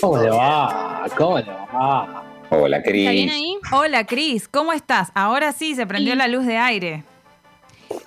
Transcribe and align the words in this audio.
¿Cómo 0.00 0.22
le 0.22 0.30
va, 0.30 1.02
Cris? 1.04 1.14
¿Cómo 1.16 1.38
le 1.38 1.44
va? 1.44 1.46
¿Cómo 1.48 1.66
le 1.66 1.68
va? 1.74 2.24
Hola, 2.50 2.82
Cris. 2.82 3.02
¿Está 3.02 3.12
bien 3.12 3.30
ahí? 3.30 3.56
Hola, 3.72 4.04
Cris, 4.06 4.48
¿cómo 4.48 4.72
estás? 4.72 5.10
Ahora 5.14 5.52
sí, 5.52 5.74
se 5.74 5.86
prendió 5.86 6.12
Sí. 6.14 6.18
la 6.18 6.28
luz 6.28 6.46
de 6.46 6.56
aire. 6.58 7.04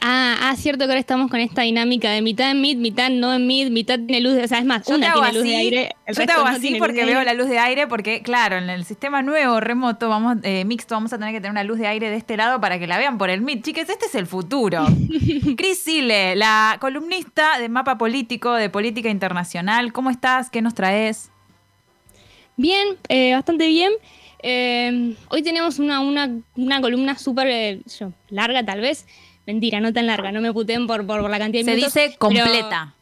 Ah, 0.02 0.36
ah, 0.42 0.56
cierto 0.56 0.86
que 0.86 0.92
ahora 0.92 1.00
estamos 1.00 1.30
con 1.30 1.40
esta 1.42 1.62
dinámica 1.64 2.10
de 2.10 2.22
mitad 2.22 2.52
en 2.52 2.62
mid, 2.62 2.78
mitad 2.78 3.10
no 3.10 3.34
en 3.34 3.46
mid, 3.48 3.70
mitad 3.70 3.96
tiene 3.96 4.22
luz 4.22 4.34
de... 4.34 4.44
O 4.44 4.48
sea, 4.48 4.60
es 4.60 4.66
más, 4.66 4.80
Yo 4.86 4.94
te 4.94 4.96
una 4.96 5.12
hago 5.12 5.22
tiene 5.22 5.34
luz 5.34 5.44
así, 5.44 5.50
de 5.52 5.56
aire, 5.58 5.96
el 6.06 6.16
yo 6.16 6.26
te 6.26 6.32
hago 6.32 6.44
no 6.44 6.48
así 6.50 6.60
tiene 6.62 6.78
luz 6.80 6.88
porque 6.88 7.06
veo 7.06 7.24
la 7.24 7.34
luz 7.34 7.50
de 7.50 7.60
aire, 7.60 7.88
porque 7.88 8.22
claro, 8.22 8.58
en 8.58 8.70
el 8.70 8.86
sistema 8.86 9.22
nuevo, 9.22 9.60
remoto, 9.60 10.08
vamos, 10.10 10.38
eh, 10.44 10.64
mixto, 10.66 10.96
vamos 10.96 11.12
a 11.12 11.18
tener 11.18 11.34
que 11.34 11.40
tener 11.42 11.52
una 11.52 11.64
luz 11.66 11.80
de 11.80 11.88
aire 11.88 12.10
de 12.10 12.16
este 12.16 12.38
lado 12.38 12.62
para 12.62 12.80
que 12.80 12.88
la 12.88 12.98
vean 12.98 13.18
por 13.18 13.30
el 13.30 13.42
MIT. 13.42 13.64
Chiques, 13.66 13.90
este 13.90 14.06
es 14.06 14.16
el 14.16 14.26
futuro. 14.28 14.86
Cris 15.58 15.80
Sile, 15.80 16.36
la 16.38 16.78
columnista 16.80 17.60
de 17.60 17.68
Mapa 17.68 17.98
Político, 17.98 18.54
de 18.54 18.70
Política 18.70 19.10
Internacional. 19.10 19.92
¿Cómo 19.92 20.10
estás? 20.10 20.50
¿Qué 20.50 20.62
nos 20.62 20.74
traes? 20.76 21.30
Bien, 22.58 22.88
eh, 23.10 23.34
bastante 23.34 23.68
bien. 23.68 23.92
Eh, 24.42 25.16
hoy 25.30 25.42
tenemos 25.42 25.80
una, 25.80 26.00
una, 26.02 26.30
una 26.56 26.82
columna 26.82 27.18
súper 27.18 27.48
eh, 27.48 27.82
larga, 28.30 28.64
tal 28.66 28.82
vez. 28.82 29.06
Mentira, 29.46 29.80
no 29.80 29.92
tan 29.92 30.08
larga, 30.08 30.32
no 30.32 30.40
me 30.42 30.54
puteen 30.54 30.88
por, 30.88 31.06
por, 31.06 31.22
por 31.22 31.30
la 31.30 31.40
cantidad 31.40 31.62
de 31.66 31.72
Se 31.72 31.76
minutos. 31.76 31.94
dice 31.94 32.08
pero- 32.10 32.20
completa. 32.20 32.94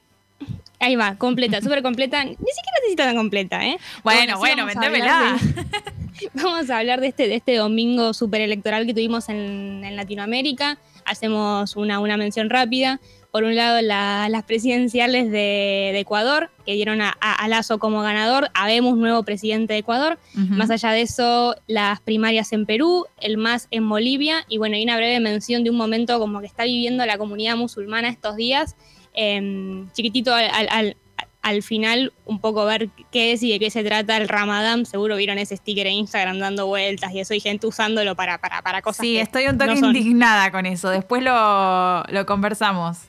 Ahí 0.79 0.95
va, 0.95 1.15
completa, 1.15 1.61
súper 1.61 1.83
completa. 1.83 2.23
Ni 2.23 2.31
siquiera 2.31 2.77
necesita 2.81 3.05
tan 3.05 3.15
completa, 3.15 3.63
¿eh? 3.67 3.77
Bueno, 4.03 4.39
bueno, 4.39 4.65
vendémela. 4.65 5.37
de- 5.39 6.29
Vamos 6.33 6.69
a 6.71 6.79
hablar 6.79 7.01
de 7.01 7.07
este, 7.07 7.27
de 7.27 7.35
este 7.35 7.55
domingo 7.55 8.13
súper 8.15 8.41
electoral 8.41 8.87
que 8.87 8.93
tuvimos 8.95 9.29
en, 9.29 9.83
en 9.85 9.95
Latinoamérica. 9.95 10.79
Hacemos 11.05 11.75
una, 11.75 11.99
una 11.99 12.17
mención 12.17 12.49
rápida. 12.49 12.99
Por 13.31 13.45
un 13.45 13.55
lado, 13.55 13.81
la- 13.81 14.27
las 14.29 14.43
presidenciales 14.43 15.25
de, 15.31 15.91
de 15.93 15.99
Ecuador, 15.99 16.51
que 16.65 16.73
dieron 16.73 16.99
a, 17.01 17.15
a- 17.21 17.33
a 17.35 17.47
Lazo 17.47 17.79
como 17.79 18.01
ganador. 18.01 18.49
Habemos 18.53 18.97
nuevo 18.97 19.23
presidente 19.23 19.71
de 19.73 19.79
Ecuador. 19.79 20.19
Más 20.35 20.69
allá 20.69 20.91
de 20.91 21.01
eso, 21.01 21.55
las 21.67 22.01
primarias 22.01 22.51
en 22.51 22.65
Perú, 22.65 23.05
el 23.21 23.37
MAS 23.37 23.67
en 23.71 23.87
Bolivia. 23.87 24.43
Y 24.49 24.57
bueno, 24.57 24.75
hay 24.75 24.83
una 24.83 24.97
breve 24.97 25.19
mención 25.21 25.63
de 25.63 25.69
un 25.69 25.77
momento 25.77 26.19
como 26.19 26.41
que 26.41 26.45
está 26.47 26.65
viviendo 26.65 27.05
la 27.05 27.17
comunidad 27.17 27.55
musulmana 27.55 28.09
estos 28.09 28.35
días. 28.35 28.75
Em, 29.13 29.89
chiquitito 29.93 30.33
al, 30.33 30.49
al- 30.53 30.69
al- 30.69 30.97
al 31.41 31.63
final, 31.63 32.13
un 32.25 32.39
poco 32.39 32.65
ver 32.65 32.89
qué 33.11 33.31
es 33.31 33.41
y 33.41 33.51
de 33.51 33.57
qué 33.59 33.71
se 33.71 33.83
trata 33.83 34.17
el 34.17 34.27
Ramadán. 34.29 34.85
Seguro 34.85 35.15
vieron 35.15 35.39
ese 35.39 35.57
sticker 35.57 35.87
en 35.87 35.93
Instagram 35.93 36.37
dando 36.37 36.67
vueltas 36.67 37.11
y 37.13 37.19
eso, 37.21 37.33
y 37.33 37.39
gente 37.39 37.65
usándolo 37.65 38.15
para, 38.15 38.37
para, 38.39 38.61
para 38.61 38.81
cosas. 38.83 39.03
Sí, 39.05 39.13
que 39.15 39.21
estoy 39.21 39.47
un 39.47 39.57
toque 39.57 39.71
no 39.81 39.87
indignada 39.87 40.51
con 40.51 40.65
eso. 40.67 40.89
Después 40.91 41.23
lo, 41.23 42.03
lo 42.09 42.25
conversamos. 42.27 42.99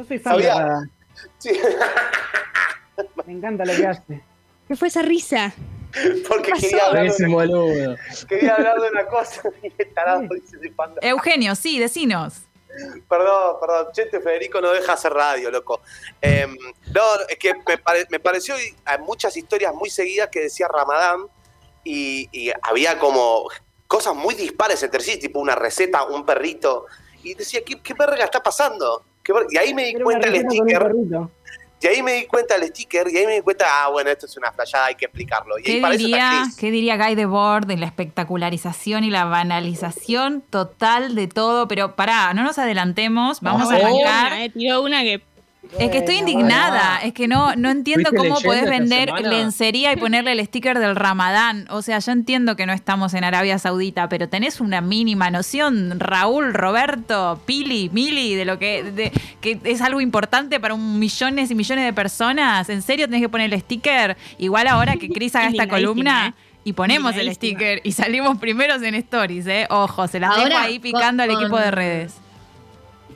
Yo 0.00 0.06
soy 0.06 0.18
fan 0.18 0.36
de. 0.38 0.48
Sí, 1.38 1.50
Me 3.26 3.32
encanta 3.34 3.64
lo 3.66 3.76
que 3.76 3.86
hace. 3.86 4.22
¿Qué 4.66 4.76
fue 4.76 4.88
esa 4.88 5.02
risa? 5.02 5.52
porque 6.28 6.52
pasó? 6.52 6.62
quería 6.62 6.86
hablar, 6.86 7.06
Es 7.06 7.18
de 7.18 7.24
un 7.26 7.34
una, 7.34 7.44
boludo. 7.46 7.96
quería 8.28 8.54
hablar 8.54 8.80
de 8.80 8.88
una 8.90 9.06
cosa 9.06 9.42
y 9.62 9.72
el 9.76 9.92
tarado 9.92 10.22
dice 10.34 10.56
soy 10.58 10.70
fan 10.70 10.94
de- 10.94 11.06
Eugenio, 11.08 11.54
sí, 11.56 11.78
decinos. 11.78 12.42
Perdón, 13.08 13.56
perdón. 13.60 13.88
Chete 13.92 14.20
Federico 14.20 14.60
no 14.60 14.70
deja 14.70 14.92
hacer 14.94 15.12
radio, 15.12 15.50
loco. 15.50 15.80
Em, 16.22 16.56
no, 16.94 17.02
es 17.28 17.36
que 17.38 17.52
me, 17.66 17.76
pare- 17.78 18.06
me 18.08 18.20
pareció 18.20 18.54
hay 18.84 18.98
muchas 19.00 19.36
historias 19.36 19.74
muy 19.74 19.90
seguidas 19.90 20.28
que 20.30 20.40
decía 20.42 20.68
Ramadán 20.68 21.26
y, 21.84 22.28
y 22.32 22.52
había 22.62 22.98
como 22.98 23.48
cosas 23.88 24.14
muy 24.14 24.34
dispares 24.36 24.82
entre 24.84 25.00
sí, 25.02 25.18
tipo 25.18 25.40
una 25.40 25.56
receta, 25.56 26.04
un 26.04 26.24
perrito. 26.24 26.86
Y 27.24 27.34
decía, 27.34 27.60
¿qué, 27.66 27.82
qué 27.82 27.92
verga 27.94 28.24
está 28.24 28.40
pasando? 28.42 29.04
¿Qué 29.32 29.38
ver-?" 29.38 29.46
Y 29.50 29.56
ahí 29.58 29.74
me 29.74 29.84
di 29.84 29.94
cuenta 29.94 30.28
el 30.28 30.36
sticker. 30.40 30.92
Y 31.82 31.86
ahí 31.86 32.02
me 32.02 32.12
di 32.12 32.26
cuenta 32.26 32.56
el 32.56 32.64
sticker. 32.64 33.08
Y 33.10 33.16
ahí 33.16 33.26
me 33.26 33.34
di 33.36 33.40
cuenta, 33.40 33.64
ah, 33.66 33.88
bueno, 33.88 34.10
esto 34.10 34.26
es 34.26 34.36
una 34.36 34.52
flayada, 34.52 34.86
hay 34.86 34.96
que 34.96 35.06
explicarlo. 35.06 35.58
Y 35.58 35.62
ahí 35.66 35.76
¿Qué 35.76 35.80
para 35.80 35.96
diría. 35.96 36.42
¿Qué 36.58 36.70
diría 36.70 36.98
Guy 36.98 37.14
Debord 37.14 37.64
de 37.66 37.78
la 37.78 37.86
espectacularización 37.86 39.02
y 39.04 39.08
la 39.10 39.24
banalización 39.24 40.42
total 40.42 41.14
de 41.14 41.26
todo? 41.26 41.68
Pero 41.68 41.96
pará, 41.96 42.34
no 42.34 42.42
nos 42.42 42.58
adelantemos, 42.58 43.40
vamos 43.40 43.70
a 43.70 43.78
No. 43.78 43.86
Arrancar. 43.86 44.32
una, 44.32 44.44
eh, 44.44 44.50
tiró 44.50 44.82
una 44.82 45.02
que 45.02 45.22
Es 45.78 45.90
que 45.90 45.98
estoy 45.98 46.16
indignada, 46.16 46.98
es 47.02 47.12
que 47.12 47.28
no, 47.28 47.54
no 47.56 47.70
entiendo 47.70 48.10
¿Fuiste 48.10 48.28
cómo 48.28 48.40
podés 48.40 48.68
vender 48.68 49.08
lencería 49.30 49.92
y 49.92 49.96
ponerle 49.96 50.32
el 50.32 50.44
sticker 50.44 50.78
del 50.78 50.96
Ramadán. 50.96 51.66
O 51.70 51.80
sea, 51.82 51.98
yo 52.00 52.12
entiendo 52.12 52.56
que 52.56 52.66
no 52.66 52.72
estamos 52.72 53.14
en 53.14 53.24
Arabia 53.24 53.58
Saudita, 53.58 54.08
pero 54.08 54.28
tenés 54.28 54.60
una 54.60 54.80
mínima 54.80 55.30
noción, 55.30 56.00
Raúl, 56.00 56.52
Roberto, 56.54 57.40
Pili, 57.46 57.88
Mili, 57.92 58.34
de 58.34 58.44
lo 58.44 58.58
que, 58.58 58.82
de- 58.82 59.12
que 59.40 59.60
es 59.64 59.80
algo 59.80 60.00
importante 60.00 60.58
para 60.60 60.74
un 60.74 60.98
millones 60.98 61.50
y 61.50 61.54
millones 61.54 61.84
de 61.84 61.92
personas. 61.92 62.68
¿En 62.68 62.82
serio 62.82 63.06
tenés 63.06 63.20
que 63.22 63.28
poner 63.28 63.52
el 63.52 63.60
sticker? 63.60 64.16
Igual 64.38 64.66
ahora 64.66 64.96
que 64.96 65.08
Cris 65.08 65.34
haga 65.36 65.48
esta 65.48 65.68
columna. 65.68 66.28
¿eh? 66.36 66.42
Y 66.62 66.74
ponemos 66.74 67.16
el 67.16 67.32
sticker 67.34 67.80
y 67.84 67.92
salimos 67.92 68.36
primeros 68.38 68.82
en 68.82 68.94
stories, 68.94 69.46
¿eh? 69.46 69.66
Ojo, 69.70 70.06
se 70.08 70.20
las 70.20 70.36
dejo 70.36 70.58
ahí 70.58 70.78
picando 70.78 71.22
al 71.22 71.30
equipo 71.30 71.56
de 71.58 71.70
redes. 71.70 72.14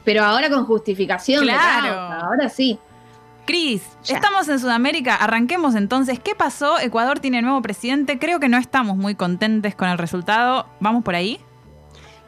Pero 0.04 0.22
ahora 0.22 0.50
con 0.50 0.64
justificación. 0.64 1.42
Claro. 1.42 1.86
causa, 1.86 2.20
Ahora 2.20 2.48
sí. 2.48 2.78
Cris, 3.46 3.82
estamos 4.08 4.48
en 4.48 4.58
Sudamérica, 4.58 5.16
arranquemos 5.16 5.74
entonces. 5.74 6.18
¿Qué 6.18 6.34
pasó? 6.34 6.78
Ecuador 6.78 7.20
tiene 7.20 7.42
nuevo 7.42 7.60
presidente, 7.60 8.18
creo 8.18 8.40
que 8.40 8.48
no 8.48 8.56
estamos 8.56 8.96
muy 8.96 9.14
contentes 9.14 9.74
con 9.74 9.88
el 9.88 9.98
resultado. 9.98 10.66
¿Vamos 10.80 11.04
por 11.04 11.14
ahí? 11.14 11.40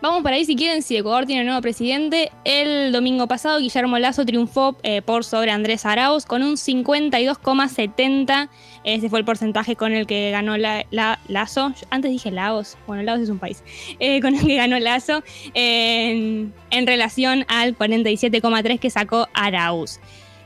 Vamos 0.03 0.23
por 0.23 0.31
ahí 0.33 0.45
si 0.45 0.55
quieren, 0.57 0.83
si 0.83 0.95
Ecuador 0.97 1.25
tiene 1.27 1.43
nuevo 1.45 1.61
presidente. 1.63 2.31
El 2.45 2.93
domingo 2.93 3.27
pasado 3.27 3.59
Guillermo 3.59 3.99
Lazo 3.99 4.27
triunfó 4.27 4.77
eh, 4.83 5.01
por 5.03 5.25
sobre 5.25 5.51
Andrés 5.51 5.87
Arauz 5.87 6.27
con 6.27 6.43
un 6.43 6.57
52,70. 6.57 8.49
Ese 8.85 9.09
fue 9.09 9.19
el 9.21 9.25
porcentaje 9.25 9.75
con 9.75 9.93
el 9.95 10.07
que 10.07 10.31
ganó 10.31 10.59
la, 10.59 10.85
la- 10.91 11.19
Lazo. 11.29 11.73
Antes 11.91 12.11
dije 12.11 12.31
Laos, 12.31 12.77
bueno, 12.87 13.03
Laos 13.03 13.21
es 13.21 13.31
un 13.31 13.39
país. 13.39 13.65
Eh, 13.99 14.21
con 14.21 14.35
el 14.35 14.47
que 14.47 14.55
ganó 14.57 14.79
Lazo 14.79 15.25
en, 15.55 16.53
en 16.71 16.87
relación 16.87 17.47
al 17.49 17.77
47,3 17.77 18.79
que 18.79 18.91
sacó 18.91 19.29
Arauz. 19.33 19.99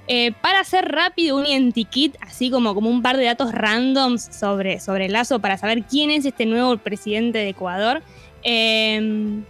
Eh, 0.07 0.33
para 0.41 0.61
hacer 0.61 0.87
rápido 0.91 1.37
un 1.37 1.45
identikit, 1.47 2.17
así 2.21 2.51
como, 2.51 2.75
como 2.75 2.89
un 2.89 3.03
par 3.03 3.17
de 3.17 3.25
datos 3.25 3.53
randoms 3.53 4.29
sobre, 4.33 4.81
sobre 4.81 5.09
Lazo 5.09 5.41
para 5.41 5.59
saber 5.59 5.83
quién 5.85 6.11
es 6.11 6.25
este 6.25 6.47
nuevo 6.47 6.77
presidente 6.79 7.39
de 7.39 7.49
Ecuador. 7.51 8.03
Eh, 8.43 9.41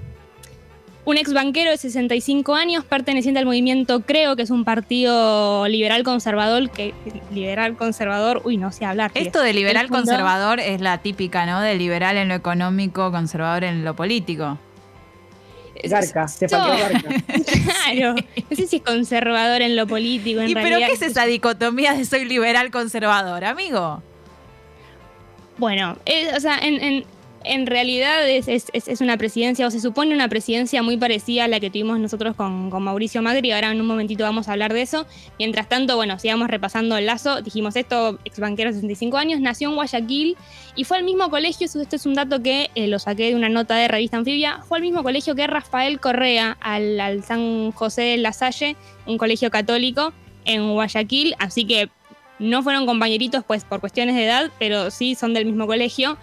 un 1.06 1.17
ex 1.17 1.33
banquero 1.33 1.71
de 1.71 1.77
65 1.78 2.55
años, 2.55 2.84
perteneciente 2.84 3.41
al 3.41 3.47
movimiento 3.47 4.01
Creo, 4.03 4.37
que 4.37 4.43
es 4.43 4.51
un 4.51 4.65
partido 4.65 5.67
liberal 5.67 6.05
conservador, 6.05 6.71
que 6.71 6.95
liberal 7.33 7.77
conservador, 7.77 8.43
uy, 8.45 8.59
no 8.59 8.71
sé 8.71 8.84
hablar. 8.84 9.11
Esto 9.15 9.41
de 9.41 9.53
liberal 9.55 9.89
conservador 9.89 10.61
es 10.61 10.81
la 10.81 10.99
típica, 10.99 11.47
¿no? 11.47 11.61
De 11.61 11.75
liberal 11.77 12.17
en 12.17 12.28
lo 12.28 12.34
económico, 12.34 13.11
conservador 13.11 13.65
en 13.65 13.84
lo 13.84 13.97
político. 13.97 14.59
Garca, 15.83 16.27
Yo- 16.41 16.49
faltó 16.49 16.78
Garca. 16.78 17.09
Claro, 17.95 18.15
no 18.51 18.57
sé 18.57 18.67
si 18.67 18.77
es 18.77 18.83
conservador 18.83 19.62
en 19.62 19.77
lo 19.77 19.87
político, 19.87 20.41
en 20.43 20.51
¿Y 20.51 20.55
pero 20.55 20.78
qué 20.78 20.93
es 20.93 21.03
esa 21.03 21.25
dicotomía 21.25 21.95
de 21.95 22.05
soy 22.05 22.27
liberal 22.27 22.71
conservador, 22.71 23.45
amigo? 23.47 24.03
Bueno, 25.57 25.97
es- 26.05 26.37
o 26.37 26.41
sea, 26.41 26.59
en, 26.59 26.83
en- 26.83 27.05
en 27.45 27.67
realidad 27.67 28.28
es, 28.28 28.49
es- 28.49 28.67
es- 28.73 29.01
una 29.01 29.17
presidencia, 29.17 29.67
o 29.67 29.71
se 29.71 29.81
supone 29.81 30.15
una 30.15 30.28
presidencia 30.28 30.83
muy 30.83 30.97
parecida 30.97 31.45
a 31.45 31.49
la 31.49 31.59
que 31.61 31.71
tuvimos 31.71 31.99
nosotros 31.99 32.37
con, 32.37 32.69
con 32.71 32.83
Mauricio 32.83 33.23
Macri. 33.23 33.51
Ahora 33.53 33.71
en 33.73 33.81
un 33.81 33.87
momentito 33.87 34.25
vamos 34.25 34.49
a 34.49 34.53
hablar 34.53 34.73
de 34.75 34.83
eso. 34.83 35.06
Mientras 35.39 35.69
tanto, 35.69 35.97
bueno, 35.97 36.19
sigamos 36.19 36.48
repasando 36.48 36.97
el 36.97 37.07
lazo. 37.07 37.41
Dijimos 37.42 37.77
esto, 37.77 38.19
ex 38.25 38.39
banquero 38.41 38.71
de 38.71 38.75
65 38.75 39.16
años, 39.16 39.41
nació 39.41 39.71
en 39.71 39.75
Guayaquil 39.77 40.37
y 40.77 40.84
fue 40.84 40.98
al 40.98 41.04
mismo 41.04 41.31
colegio, 41.31 41.66
este 41.66 41.97
es 41.97 42.07
un 42.07 42.15
dato 42.15 42.42
que 42.42 42.71
eh, 42.75 42.87
lo 42.89 42.98
saqué 42.98 43.28
de 43.31 43.34
una 43.34 43.48
nota 43.48 43.75
de 43.77 43.89
revista 43.89 44.16
Anfibia, 44.19 44.60
fue 44.69 44.78
al 44.78 44.83
mismo 44.83 45.03
colegio 45.03 45.34
que 45.34 45.47
Rafael 45.47 45.98
Correa, 46.01 46.57
al, 46.60 47.01
al 47.01 47.25
San 47.25 47.72
José 47.72 48.03
de 48.03 48.16
la 48.19 48.33
Salle, 48.33 48.77
un 49.07 49.16
colegio 49.19 49.51
católico 49.51 50.13
en 50.45 50.72
Guayaquil, 50.75 51.34
así 51.39 51.65
que 51.65 51.89
no 52.39 52.63
fueron 52.63 52.86
compañeritos 52.86 53.45
pues 53.47 53.65
por 53.65 53.81
cuestiones 53.81 54.15
de 54.15 54.25
edad, 54.25 54.51
pero 54.59 54.91
sí 54.91 55.15
son 55.15 55.34
del 55.34 55.45
mismo 55.45 55.66
colegio. 55.66 56.16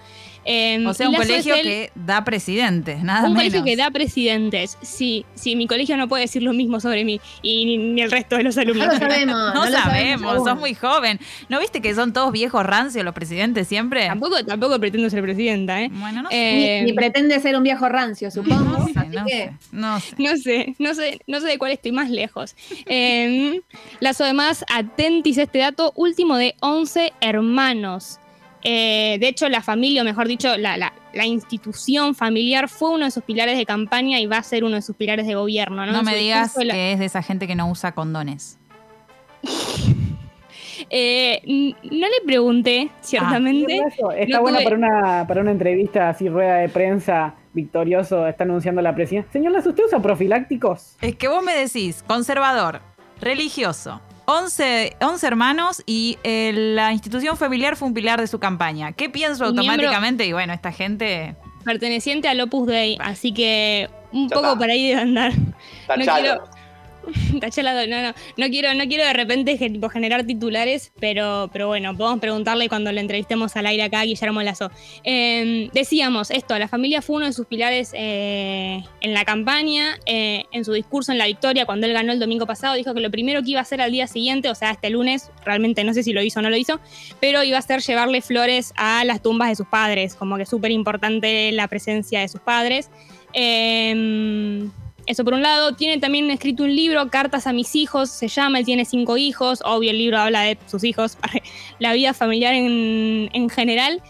Eh, 0.49 0.81
O 0.87 0.93
sea, 0.93 1.09
un 1.09 1.15
colegio 1.15 1.55
el- 1.55 1.61
que 1.61 1.91
da 1.93 2.23
presidentes, 2.23 3.03
nada 3.03 3.27
un 3.27 3.33
menos. 3.33 3.43
colegio 3.51 3.63
que 3.65 3.75
da 3.75 3.91
presidentes. 3.91 4.77
Sí, 4.81 5.25
sí, 5.35 5.57
mi 5.57 5.67
colegio 5.67 5.97
no 5.97 6.07
puede 6.07 6.21
decir 6.23 6.41
lo 6.41 6.53
mismo 6.53 6.79
sobre 6.79 7.03
mí 7.03 7.19
y 7.41 7.65
ni, 7.65 7.77
ni 7.77 8.01
el 8.01 8.09
resto 8.09 8.37
de 8.37 8.43
los 8.43 8.55
No 8.55 8.61
alumnos. 8.61 8.87
lo 8.87 8.97
sabemos. 8.97 9.53
No, 9.53 9.65
lo 9.65 9.71
sabemos, 9.71 10.35
sos 10.47 10.57
muy 10.57 10.73
joven. 10.73 11.19
¿No 11.49 11.59
viste 11.59 11.81
que 11.81 11.93
son 11.93 12.13
todos 12.13 12.31
viejos 12.31 12.65
rancios 12.65 13.03
los 13.03 13.13
presidentes 13.13 13.67
siempre? 13.67 14.07
Tampoco, 14.07 14.43
tampoco 14.45 14.79
pretendo 14.79 15.09
ser 15.09 15.21
presidenta, 15.21 15.81
¿eh? 15.81 15.89
Bueno, 15.91 16.23
no 16.23 16.29
sé. 16.29 16.77
Eh, 16.77 16.79
Ni, 16.81 16.91
ni 16.91 16.93
pretende 16.93 17.37
ser 17.41 17.57
un 17.57 17.63
viejo 17.63 17.89
rancio, 17.89 18.31
supongo. 18.31 18.63
No 18.63 18.85
sé, 18.87 18.93
así 18.99 19.09
no 19.17 19.25
que 19.25 19.31
sé, 19.31 19.53
no 19.73 19.99
sé. 19.99 20.15
No 20.17 20.37
sé, 20.37 20.75
no 20.79 20.93
sé, 20.93 21.19
no 21.27 21.39
sé 21.41 21.47
de 21.47 21.57
cuál 21.57 21.73
estoy 21.73 21.91
más 21.91 22.09
lejos. 22.09 22.55
Eh, 22.87 23.59
Lazo 23.99 24.23
además, 24.23 24.63
atentis 24.73 25.37
a 25.39 25.43
este 25.43 25.59
dato, 25.59 25.91
último 25.95 26.37
de 26.37 26.55
11 26.61 27.11
hermanos. 27.19 28.19
Eh, 28.63 29.17
de 29.19 29.27
hecho, 29.27 29.47
la 29.49 29.61
familia, 29.61 30.01
o 30.01 30.05
mejor 30.05 30.27
dicho, 30.27 30.57
la, 30.57 30.77
la- 30.77 30.93
la 31.13 31.25
institución 31.25 32.13
familiar 32.15 32.67
fue 32.69 32.89
uno 32.91 33.05
de 33.05 33.11
sus 33.11 33.23
pilares 33.23 33.57
de 33.57 33.65
campaña 33.65 34.19
y 34.19 34.25
va 34.25 34.37
a 34.37 34.43
ser 34.43 34.63
uno 34.63 34.75
de 34.75 34.81
sus 34.81 34.95
pilares 34.95 35.25
de 35.27 35.35
gobierno. 35.35 35.85
No, 35.85 36.03
me 36.03 36.15
digas 36.15 36.55
la- 36.57 36.73
que 36.73 36.91
es 36.93 36.99
de 36.99 37.05
esa 37.05 37.21
gente 37.23 37.47
que 37.47 37.55
no 37.55 37.69
usa 37.69 37.93
condones. 37.93 38.57
Eh, 40.89 41.41
no 41.83 42.07
le 42.07 42.25
pregunté, 42.25 42.89
ciertamente. 43.01 43.77
Lazo, 43.83 44.11
Está 44.11 44.37
No 44.37 44.41
buena 44.43 44.59
tuve- 44.59 44.63
para 44.63 44.75
una, 44.75 45.27
para 45.27 45.41
una 45.41 45.51
entrevista 45.51 46.09
así, 46.09 46.29
rueda 46.29 46.57
de 46.57 46.69
prensa, 46.69 47.33
victorioso, 47.53 48.27
está 48.27 48.43
anunciando 48.43 48.81
la 48.83 48.93
presidencia. 48.93 49.31
Señor 49.31 49.53
¿usted 49.57 49.83
usa 49.85 49.99
profilácticos? 49.99 50.95
Es 51.01 51.15
que 51.15 51.27
vos 51.27 51.43
me 51.43 51.53
decís, 51.55 52.03
conservador, 52.05 52.81
religioso, 53.19 54.01
11, 54.29 54.97
11 54.99 55.25
hermanos 55.27 55.81
y 55.85 56.17
eh, 56.23 56.51
la 56.53 56.91
institución 56.91 57.37
familiar 57.37 57.77
fue 57.77 57.87
un 57.87 57.93
pilar 57.93 58.19
de 58.19 58.27
su 58.27 58.39
campaña. 58.39 58.91
¿Qué 58.91 59.09
pienso 59.09 59.45
automáticamente? 59.45 60.25
Y 60.25 60.33
bueno, 60.33 60.51
esta 60.51 60.73
gente... 60.73 61.35
perteneciente 61.63 62.27
al 62.27 62.41
Opus 62.41 62.67
Dei, 62.67 62.97
así 62.99 63.33
que 63.33 63.89
un 64.11 64.27
Ya 64.27 64.35
poco 64.35 64.47
está. 64.47 64.57
por 64.59 64.69
ahí 64.69 64.89
de 64.89 64.95
andar. 64.95 65.31
Tachalo. 65.87 66.21
quiero- 66.21 66.43
No, 67.67 68.01
no, 68.01 68.13
no 68.37 68.47
quiero, 68.47 68.73
no 68.73 68.85
quiero 68.87 69.05
de 69.05 69.13
repente 69.13 69.57
generar 69.57 70.25
titulares, 70.25 70.91
pero, 70.99 71.49
bueno, 71.67 71.95
podemos 71.95 72.19
preguntarle 72.19 72.69
cuando 72.69 72.91
le 72.91 73.01
entrevistemos 73.01 73.55
al 73.55 73.65
aire 73.65 73.83
acá 73.83 74.03
Guillermo 74.03 74.41
Lazo. 74.41 74.71
Eh, 75.03 75.69
decíamos 75.73 76.31
esto, 76.31 76.57
la 76.57 76.67
familia 76.67 77.01
fue 77.01 77.17
uno 77.17 77.25
de 77.25 77.33
sus 77.33 77.45
pilares 77.45 77.91
eh, 77.93 78.83
en 79.01 79.13
la 79.13 79.25
campaña, 79.25 79.97
eh, 80.05 80.45
en 80.51 80.65
su 80.65 80.73
discurso 80.73 81.11
en 81.11 81.17
la 81.17 81.25
victoria, 81.25 81.65
cuando 81.65 81.87
él 81.87 81.93
ganó 81.93 82.11
el 82.13 82.19
domingo 82.19 82.45
pasado, 82.45 82.75
dijo 82.75 82.93
que 82.93 83.01
lo 83.01 83.11
primero 83.11 83.41
que 83.43 83.51
iba 83.51 83.59
a 83.59 83.63
hacer 83.63 83.81
al 83.81 83.91
día 83.91 84.07
siguiente, 84.07 84.49
o 84.49 84.55
sea, 84.55 84.71
este 84.71 84.89
lunes, 84.89 85.31
realmente 85.45 85.83
no 85.83 85.93
sé 85.93 86.03
si 86.03 86.13
lo 86.13 86.21
hizo 86.21 86.39
o 86.39 86.43
no 86.43 86.49
lo 86.49 86.57
hizo, 86.57 86.79
pero 87.19 87.43
iba 87.43 87.57
a 87.57 87.61
ser 87.61 87.81
llevarle 87.81 88.21
flores 88.21 88.73
a 88.75 89.03
las 89.05 89.21
tumbas 89.21 89.49
de 89.49 89.55
sus 89.55 89.67
padres, 89.67 90.15
como 90.15 90.37
que 90.37 90.45
súper 90.45 90.71
importante 90.71 91.51
la 91.51 91.67
presencia 91.67 92.21
de 92.21 92.27
sus 92.27 92.41
padres. 92.41 92.89
Eh, 93.33 94.67
eso 95.07 95.23
por 95.23 95.33
un 95.33 95.41
lado, 95.41 95.73
tiene 95.73 95.99
también 95.99 96.29
escrito 96.29 96.63
un 96.63 96.75
libro, 96.75 97.09
Cartas 97.09 97.47
a 97.47 97.53
mis 97.53 97.75
hijos, 97.75 98.09
se 98.09 98.27
llama, 98.27 98.59
él 98.59 98.65
tiene 98.65 98.85
cinco 98.85 99.17
hijos, 99.17 99.61
obvio 99.65 99.91
el 99.91 99.97
libro 99.97 100.19
habla 100.19 100.41
de 100.41 100.57
sus 100.67 100.83
hijos, 100.83 101.17
la 101.79 101.93
vida 101.93 102.13
familiar 102.13 102.53
en, 102.53 103.29
en 103.33 103.49
general. 103.49 104.01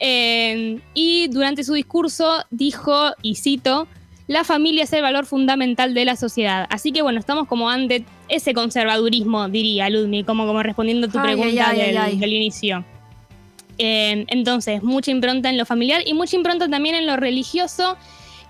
Eh, 0.00 0.80
y 0.94 1.28
durante 1.28 1.64
su 1.64 1.74
discurso 1.74 2.44
dijo, 2.50 3.10
y 3.20 3.34
cito, 3.34 3.88
la 4.26 4.44
familia 4.44 4.84
es 4.84 4.92
el 4.92 5.02
valor 5.02 5.26
fundamental 5.26 5.92
de 5.92 6.04
la 6.04 6.16
sociedad. 6.16 6.66
Así 6.70 6.92
que 6.92 7.02
bueno, 7.02 7.18
estamos 7.18 7.46
como 7.46 7.68
ante 7.68 8.04
ese 8.28 8.54
conservadurismo, 8.54 9.48
diría 9.48 9.90
Ludmi, 9.90 10.24
como, 10.24 10.46
como 10.46 10.62
respondiendo 10.62 11.08
a 11.08 11.10
tu 11.10 11.18
Ay, 11.18 11.24
pregunta 11.34 11.70
ay, 11.70 11.80
ay, 11.80 11.86
del, 11.86 11.98
ay, 11.98 12.12
ay. 12.12 12.18
del 12.18 12.32
inicio. 12.32 12.84
Eh, 13.78 14.24
entonces, 14.28 14.82
mucha 14.82 15.10
impronta 15.10 15.50
en 15.50 15.58
lo 15.58 15.66
familiar 15.66 16.02
y 16.06 16.14
mucha 16.14 16.36
impronta 16.36 16.68
también 16.68 16.94
en 16.94 17.06
lo 17.06 17.16
religioso. 17.16 17.96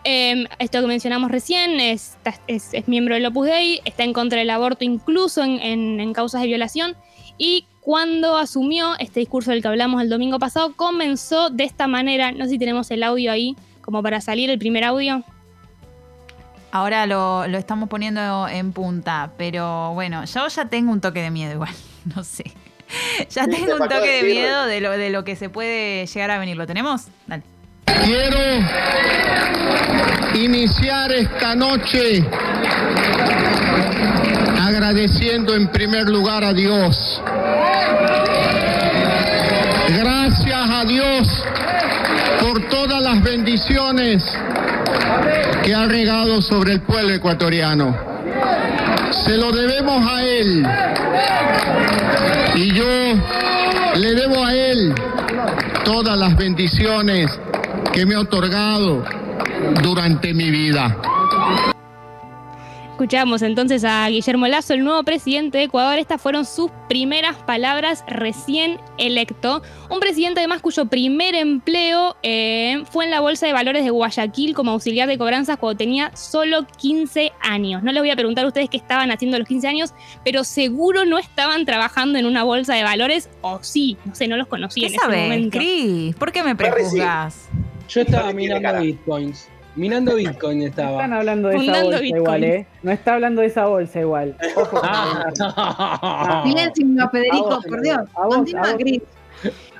Eh, 0.04 0.44
esto 0.58 0.80
que 0.80 0.86
mencionamos 0.86 1.30
recién, 1.30 1.80
es, 1.80 2.16
es- 2.46 2.74
es 2.74 2.88
miembro 2.88 3.14
del 3.14 3.24
Opus 3.26 3.46
Dei, 3.46 3.80
está 3.84 4.04
en 4.04 4.12
contra 4.12 4.38
del 4.38 4.50
aborto 4.50 4.84
incluso 4.84 5.42
en, 5.42 5.58
en- 5.60 5.98
en 6.00 6.12
causas 6.12 6.42
de 6.42 6.46
violación. 6.48 6.94
Y 7.38 7.66
cuando 7.80 8.36
asumió 8.36 8.98
este 8.98 9.20
discurso 9.20 9.50
del 9.50 9.60
que 9.62 9.68
hablamos 9.68 10.00
el 10.02 10.08
domingo 10.08 10.38
pasado, 10.38 10.74
comenzó 10.76 11.50
de 11.50 11.64
esta 11.64 11.86
manera. 11.86 12.32
No 12.32 12.44
sé 12.44 12.50
si 12.52 12.58
tenemos 12.58 12.90
el 12.90 13.02
audio 13.02 13.32
ahí, 13.32 13.56
como 13.80 14.02
para 14.02 14.20
salir 14.20 14.50
el 14.50 14.58
primer 14.58 14.84
audio. 14.84 15.24
Ahora 16.70 17.06
lo, 17.06 17.46
lo 17.46 17.56
estamos 17.58 17.88
poniendo 17.88 18.48
en 18.48 18.72
punta, 18.72 19.32
pero 19.38 19.92
bueno, 19.94 20.24
yo 20.24 20.48
ya 20.48 20.64
tengo 20.68 20.90
un 20.92 21.00
toque 21.00 21.22
de 21.22 21.30
miedo 21.30 21.52
igual, 21.52 21.72
no 22.16 22.24
sé. 22.24 22.44
Ya 23.30 23.46
tengo 23.46 23.72
un 23.74 23.78
toque 23.88 24.10
de 24.10 24.22
miedo 24.24 24.66
de 24.66 24.80
lo, 24.80 24.90
de 24.92 25.10
lo 25.10 25.24
que 25.24 25.36
se 25.36 25.48
puede 25.48 26.06
llegar 26.06 26.30
a 26.30 26.38
venir. 26.38 26.56
¿Lo 26.56 26.66
tenemos? 26.66 27.06
Dale. 27.26 27.42
Quiero 27.86 28.38
iniciar 30.34 31.12
esta 31.12 31.54
noche 31.54 32.24
agradeciendo 34.60 35.54
en 35.54 35.68
primer 35.68 36.08
lugar 36.08 36.44
a 36.44 36.52
Dios. 36.52 37.22
Gracias 39.88 40.70
a 40.70 40.84
Dios 40.84 41.44
por 42.40 42.68
todas 42.68 43.02
las 43.02 43.22
bendiciones 43.22 44.24
que 45.62 45.74
ha 45.74 45.86
regado 45.86 46.42
sobre 46.42 46.74
el 46.74 46.80
pueblo 46.80 47.14
ecuatoriano. 47.14 47.96
Se 49.24 49.36
lo 49.36 49.52
debemos 49.52 50.10
a 50.10 50.22
Él. 50.22 50.66
Y 52.56 52.72
yo 52.72 52.84
le 53.96 54.14
debo 54.14 54.44
a 54.44 54.54
Él 54.54 54.94
todas 55.84 56.18
las 56.18 56.36
bendiciones 56.36 57.30
que 57.92 58.06
me 58.06 58.14
ha 58.14 58.20
otorgado 58.20 59.04
durante 59.82 60.32
mi 60.34 60.50
vida. 60.50 60.96
Escuchamos 62.94 63.42
entonces 63.42 63.82
a 63.82 64.08
Guillermo 64.08 64.46
Lazo, 64.46 64.72
el 64.72 64.84
nuevo 64.84 65.02
presidente 65.02 65.58
de 65.58 65.64
Ecuador. 65.64 65.98
Estas 65.98 66.22
fueron 66.22 66.44
sus 66.44 66.70
primeras 66.88 67.34
palabras 67.42 68.04
recién 68.06 68.78
electo. 68.98 69.62
Un 69.90 69.98
presidente 69.98 70.38
además 70.38 70.62
cuyo 70.62 70.86
primer 70.86 71.34
empleo 71.34 72.14
eh, 72.22 72.84
fue 72.92 73.06
en 73.06 73.10
la 73.10 73.18
Bolsa 73.18 73.48
de 73.48 73.52
Valores 73.52 73.82
de 73.82 73.90
Guayaquil 73.90 74.54
como 74.54 74.70
auxiliar 74.70 75.08
de 75.08 75.18
cobranzas 75.18 75.56
cuando 75.56 75.76
tenía 75.76 76.14
solo 76.14 76.68
15 76.78 77.32
años. 77.40 77.82
No 77.82 77.90
les 77.90 78.00
voy 78.00 78.10
a 78.10 78.16
preguntar 78.16 78.44
a 78.44 78.46
ustedes 78.46 78.70
qué 78.70 78.76
estaban 78.76 79.10
haciendo 79.10 79.34
a 79.34 79.40
los 79.40 79.48
15 79.48 79.66
años, 79.66 79.92
pero 80.24 80.44
seguro 80.44 81.04
no 81.04 81.18
estaban 81.18 81.64
trabajando 81.66 82.16
en 82.20 82.26
una 82.26 82.44
bolsa 82.44 82.74
de 82.74 82.84
valores 82.84 83.28
o 83.40 83.58
sí, 83.60 83.96
no 84.04 84.14
sé, 84.14 84.28
no 84.28 84.36
los 84.36 84.46
conocí 84.46 84.82
¿Qué 84.82 84.86
en 84.86 84.94
ese 84.94 85.06
momento. 85.08 85.58
Cris? 85.58 86.14
¿Por 86.14 86.30
qué 86.30 86.44
me 86.44 86.54
prejuzgas? 86.54 87.48
Yo 87.88 88.00
estaba 88.02 88.32
cara. 88.62 88.80
bitcoins. 88.80 89.48
Minando 89.76 90.14
bitcoin 90.14 90.60
No 90.60 90.66
estaba. 90.66 90.92
están 90.92 91.12
hablando 91.14 91.48
de 91.48 91.56
esa 91.56 91.82
bolsa 91.82 91.98
Bitcoin. 92.00 92.22
igual, 92.22 92.44
¿eh? 92.44 92.66
No 92.82 92.92
está 92.92 93.14
hablando 93.14 93.40
de 93.40 93.46
esa 93.48 93.66
bolsa 93.66 94.00
igual. 94.00 94.36
Ojo. 94.56 94.80
Ah, 94.84 96.42
Silencio, 96.46 96.86
A 97.04 97.08
Federico, 97.10 97.44
vos, 97.44 97.64
por 97.66 97.80
Dios. 97.82 97.98
a 98.14 98.24
vos, 98.26 98.36
Continúa, 98.36 98.62
a 98.62 98.66
vos. 98.72 98.76
Cris. 98.78 99.02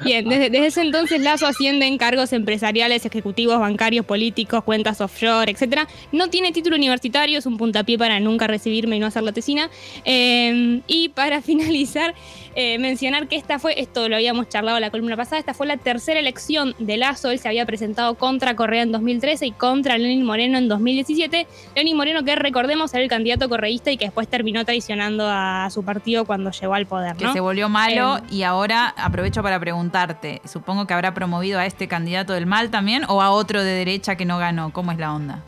Bien, 0.03 0.29
desde, 0.29 0.51
desde 0.51 0.67
ese 0.67 0.81
entonces 0.83 1.21
Lazo 1.21 1.47
asciende 1.47 1.87
en 1.87 1.99
cargos 1.99 2.33
empresariales, 2.33 3.07
ejecutivos, 3.07 3.59
bancarios, 3.59 4.05
políticos, 4.05 4.63
cuentas 4.65 5.01
offshore, 5.01 5.51
etc. 5.51 5.89
No 6.13 6.29
tiene 6.29 6.53
título 6.53 6.77
universitario, 6.77 7.39
es 7.39 7.47
un 7.47 7.57
puntapié 7.57 7.97
para 7.97 8.21
nunca 8.21 8.47
recibirme 8.47 8.97
y 8.97 8.99
no 8.99 9.07
hacer 9.07 9.23
la 9.23 9.33
tesina. 9.33 9.71
Eh, 10.05 10.81
y 10.87 11.09
para 11.11 11.41
finalizar, 11.43 12.15
eh, 12.57 12.79
mencionar 12.79 13.29
que 13.29 13.37
esta 13.37 13.59
fue, 13.59 13.81
esto 13.81 14.09
lo 14.09 14.17
habíamos 14.17 14.49
charlado 14.49 14.79
la 14.79 14.91
columna 14.91 15.17
pasada, 15.17 15.39
esta 15.39 15.55
fue 15.55 15.67
la 15.67 15.77
tercera 15.77 16.21
elección 16.21 16.75
de 16.79 16.97
Lazo. 16.97 17.31
Él 17.31 17.39
se 17.39 17.49
había 17.49 17.65
presentado 17.67 18.15
contra 18.17 18.55
Correa 18.57 18.83
en 18.83 18.93
2013 18.93 19.47
y 19.47 19.53
contra 19.53 19.97
Lenín 19.99 20.25
Moreno 20.25 20.59
en 20.59 20.69
2017. 20.69 21.47
Lenín 21.75 21.97
Moreno, 21.97 22.25
que 22.25 22.37
recordemos, 22.37 22.93
era 22.95 23.03
el 23.03 23.09
candidato 23.09 23.49
correísta 23.49 23.91
y 23.91 23.97
que 23.97 24.07
después 24.07 24.29
terminó 24.29 24.65
traicionando 24.65 25.27
a 25.29 25.69
su 25.71 25.85
partido 25.85 26.25
cuando 26.25 26.51
llegó 26.51 26.75
al 26.75 26.87
poder. 26.87 27.17
Que 27.17 27.33
se 27.33 27.41
volvió 27.41 27.69
malo 27.69 28.19
Eh. 28.19 28.21
y 28.31 28.43
ahora 28.43 28.95
aprovecho 28.97 29.43
para 29.43 29.54
preguntarte, 29.61 30.41
supongo 30.45 30.87
que 30.87 30.95
habrá 30.95 31.15
promovido 31.15 31.59
a 31.59 31.67
este 31.67 31.89
candidato 31.89 32.33
del 32.33 32.47
mal 32.47 32.71
también 32.71 33.05
o 33.09 33.23
a 33.23 33.31
otro 33.31 33.63
de 33.63 33.73
derecha 33.73 34.17
que 34.17 34.25
no 34.25 34.39
ganó. 34.39 34.73
¿Cómo 34.73 34.93
es 34.93 34.99
la 34.99 35.15
onda? 35.15 35.43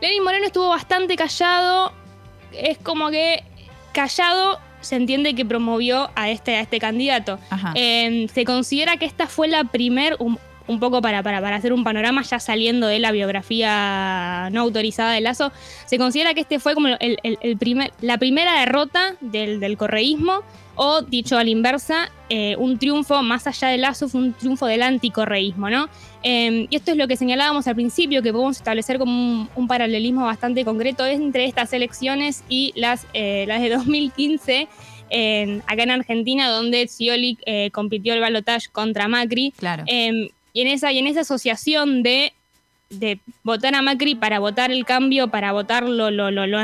Lenín 0.00 0.22
Moreno 0.22 0.46
estuvo 0.46 0.68
bastante 0.68 1.16
callado. 1.16 1.92
Es 2.52 2.78
como 2.78 3.10
que 3.10 3.44
callado 3.92 4.60
se 4.80 4.96
entiende 4.96 5.34
que 5.34 5.44
promovió 5.44 6.10
a 6.14 6.30
este, 6.30 6.56
a 6.56 6.60
este 6.60 6.78
candidato. 6.78 7.38
Eh, 7.74 8.26
se 8.32 8.44
considera 8.44 8.96
que 8.96 9.06
esta 9.06 9.26
fue 9.26 9.48
la 9.48 9.64
primer, 9.64 10.16
un, 10.68 10.78
poco 10.80 11.02
para, 11.02 11.22
para, 11.22 11.40
para 11.40 11.56
hacer 11.56 11.72
un 11.72 11.82
panorama 11.84 12.22
ya 12.22 12.38
saliendo 12.38 12.86
de 12.86 12.98
la 13.00 13.10
biografía 13.12 14.48
no 14.52 14.60
autorizada 14.62 15.12
de 15.12 15.20
Lazo, 15.20 15.52
se 15.86 15.98
considera 15.98 16.34
que 16.34 16.40
este 16.40 16.58
fue 16.58 16.74
como 16.74 16.88
el, 16.88 17.18
el- 17.22 17.38
el 17.40 17.56
primer, 17.56 17.92
la 18.00 18.18
primera 18.18 18.60
derrota 18.60 19.14
del, 19.20 19.60
del 19.60 19.76
correísmo, 19.76 20.42
o 20.80 21.02
dicho 21.02 21.36
a 21.36 21.42
la 21.42 21.50
inversa, 21.50 22.08
eh, 22.28 22.54
un 22.56 22.78
triunfo 22.78 23.20
más 23.22 23.48
allá 23.48 23.66
de 23.68 23.78
Lazo, 23.78 24.08
fue 24.08 24.20
un 24.20 24.32
triunfo 24.32 24.66
del 24.66 24.82
anticorreísmo, 24.82 25.68
¿no? 25.70 25.88
Eh, 26.22 26.68
y 26.70 26.76
esto 26.76 26.92
es 26.92 26.96
lo 26.96 27.08
que 27.08 27.16
señalábamos 27.16 27.66
al 27.66 27.74
principio, 27.74 28.22
que 28.22 28.30
podemos 28.32 28.58
establecer 28.58 28.98
como 28.98 29.10
un, 29.12 29.48
un 29.56 29.66
paralelismo 29.66 30.24
bastante 30.24 30.64
concreto 30.64 31.04
entre 31.04 31.46
estas 31.46 31.72
elecciones 31.72 32.44
y 32.48 32.72
las, 32.76 33.06
eh, 33.12 33.44
las 33.48 33.60
de 33.60 33.70
2015 33.70 34.68
en- 35.10 35.62
acá 35.66 35.82
en 35.82 35.90
Argentina, 35.90 36.48
donde 36.48 36.86
Scioli 36.86 37.38
eh, 37.46 37.70
compitió 37.72 38.14
el 38.14 38.20
balotaje 38.20 38.68
contra 38.70 39.08
Macri. 39.08 39.52
claro. 39.56 39.82
Eh, 39.86 40.30
y, 40.52 40.62
en 40.62 40.68
esa, 40.68 40.92
y 40.92 40.98
en 40.98 41.06
esa 41.06 41.20
asociación 41.20 42.02
de, 42.02 42.32
de 42.90 43.20
votar 43.42 43.74
a 43.74 43.82
Macri 43.82 44.14
para 44.14 44.38
votar 44.38 44.70
el 44.70 44.84
cambio, 44.84 45.28
para 45.28 45.52
votar 45.52 45.88
lo, 45.88 46.10
lo, 46.10 46.30
lo, 46.30 46.46
lo 46.46 46.58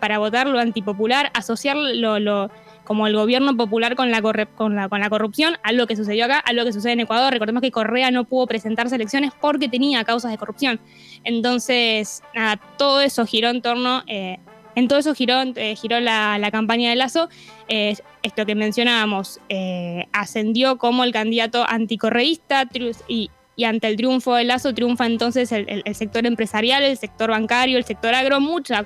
para 0.00 0.18
votar 0.18 0.46
lo 0.46 0.58
antipopular, 0.58 1.30
asociar 1.34 1.76
lo, 1.76 2.50
como 2.84 3.06
el 3.06 3.16
gobierno 3.16 3.56
popular 3.56 3.96
con 3.96 4.10
la, 4.10 4.22
con, 4.22 4.76
la, 4.76 4.88
con 4.88 5.00
la 5.00 5.10
corrupción, 5.10 5.56
a 5.62 5.72
lo 5.72 5.86
que 5.86 5.96
sucedió 5.96 6.26
acá, 6.26 6.38
a 6.38 6.52
lo 6.52 6.64
que 6.64 6.72
sucede 6.72 6.92
en 6.92 7.00
Ecuador. 7.00 7.32
Recordemos 7.32 7.62
que 7.62 7.70
Correa 7.70 8.10
no 8.10 8.24
pudo 8.24 8.46
presentarse 8.46 8.94
a 8.94 8.96
elecciones 8.96 9.32
porque 9.40 9.68
tenía 9.68 10.04
causas 10.04 10.30
de 10.30 10.38
corrupción. 10.38 10.78
Entonces, 11.24 12.22
nada, 12.34 12.60
todo 12.78 13.00
eso 13.00 13.26
giró 13.26 13.48
en 13.48 13.62
torno, 13.62 14.04
eh, 14.06 14.38
en 14.74 14.88
todo 14.88 14.98
eso 14.98 15.14
giró, 15.14 15.42
eh, 15.42 15.76
la, 16.00 16.48
campaña 16.50 16.90
de 16.90 16.96
Lazo. 16.96 17.28
Eh, 17.68 17.96
esto 18.22 18.46
que 18.46 18.54
mencionábamos, 18.54 19.40
eh, 19.48 20.06
ascendió 20.12 20.78
como 20.78 21.04
el 21.04 21.12
candidato 21.12 21.64
anticorreísta 21.68 22.68
y 23.08 23.30
ante 23.64 23.86
el 23.86 23.96
triunfo 23.96 24.34
de 24.34 24.44
Lazo 24.44 24.74
triunfa 24.74 25.06
entonces 25.06 25.52
el, 25.52 25.82
sector 25.94 26.26
empresarial, 26.26 26.82
el 26.82 26.96
sector 26.96 27.30
bancario, 27.30 27.78
el 27.78 27.84
sector 27.84 28.12
agro, 28.14 28.40
mucha, 28.40 28.84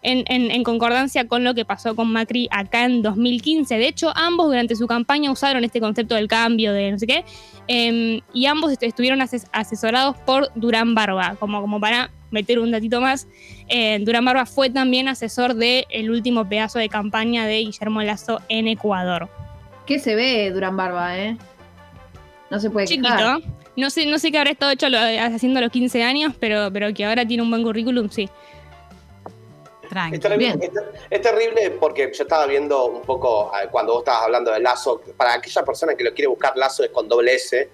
en, 0.00 0.62
concordancia 0.62 1.28
con 1.28 1.44
lo 1.44 1.54
que 1.54 1.64
pasó 1.66 1.94
con 1.94 2.10
Macri 2.10 2.48
acá 2.50 2.84
en 2.86 3.02
2015. 3.02 3.76
De 3.76 3.88
hecho, 3.88 4.10
ambos 4.16 4.46
durante 4.46 4.76
su 4.76 4.86
campaña 4.86 5.30
usaron 5.30 5.62
este 5.64 5.80
concepto 5.80 6.14
del 6.14 6.26
cambio, 6.28 6.72
de 6.72 6.92
no 6.92 6.98
sé 6.98 7.06
qué, 7.06 7.24
em, 7.66 8.20
y 8.32 8.46
ambos 8.46 8.72
est- 8.72 8.82
estuvieron 8.82 9.20
ases- 9.20 9.48
asesorados 9.52 10.16
por 10.18 10.50
Durán 10.54 10.94
Barba, 10.94 11.36
como 11.38 11.78
para 11.78 12.10
meter 12.30 12.58
un 12.58 12.70
datito 12.70 13.00
más. 13.00 13.26
eh, 13.68 13.98
Durán 14.00 14.24
Barba 14.24 14.46
fue 14.46 14.70
también 14.70 15.08
asesor 15.08 15.54
del 15.54 16.10
último 16.10 16.48
pedazo 16.48 16.78
de 16.78 16.88
campaña 16.88 17.46
de 17.46 17.58
Guillermo 17.58 18.02
Lazo 18.02 18.40
en 18.48 18.68
Ecuador. 18.68 19.28
¿Qué 19.86 19.98
se 19.98 20.14
ve 20.14 20.50
Durán 20.50 20.76
Barba, 20.76 21.18
eh? 21.18 21.36
No 22.50 22.58
se 22.60 22.70
puede 22.70 22.86
quejar. 22.86 23.36
Chiquito. 23.36 23.54
No 23.76 23.90
sé, 23.90 24.06
no 24.06 24.18
sé 24.18 24.32
qué 24.32 24.38
habrá 24.38 24.50
estado 24.50 24.72
hecho 24.72 24.88
lo- 24.88 24.98
haciendo 24.98 25.58
a 25.60 25.62
los 25.62 25.70
15 25.70 26.02
años, 26.02 26.34
pero, 26.40 26.68
pero 26.72 26.92
que 26.92 27.04
ahora 27.04 27.24
tiene 27.26 27.42
un 27.42 27.50
buen 27.50 27.62
currículum, 27.62 28.08
sí. 28.10 28.28
Es 29.82 29.88
Tranqui. 29.90 30.18
terrible, 30.18 30.48
es, 30.60 30.70
es 31.08 31.22
terrible 31.22 31.70
porque 31.80 32.12
yo 32.14 32.22
estaba 32.24 32.46
viendo 32.46 32.86
un 32.86 33.02
poco 33.02 33.50
eh, 33.54 33.68
cuando 33.70 33.92
vos 33.94 34.00
estabas 34.02 34.24
hablando 34.24 34.52
de 34.52 34.60
Lazo, 34.60 35.00
para 35.16 35.34
aquella 35.34 35.62
persona 35.64 35.94
que 35.94 36.04
lo 36.04 36.12
quiere 36.12 36.26
buscar 36.28 36.54
Lazo 36.56 36.84
es 36.84 36.90
con 36.90 37.08
doble 37.08 37.34
S 37.36 37.70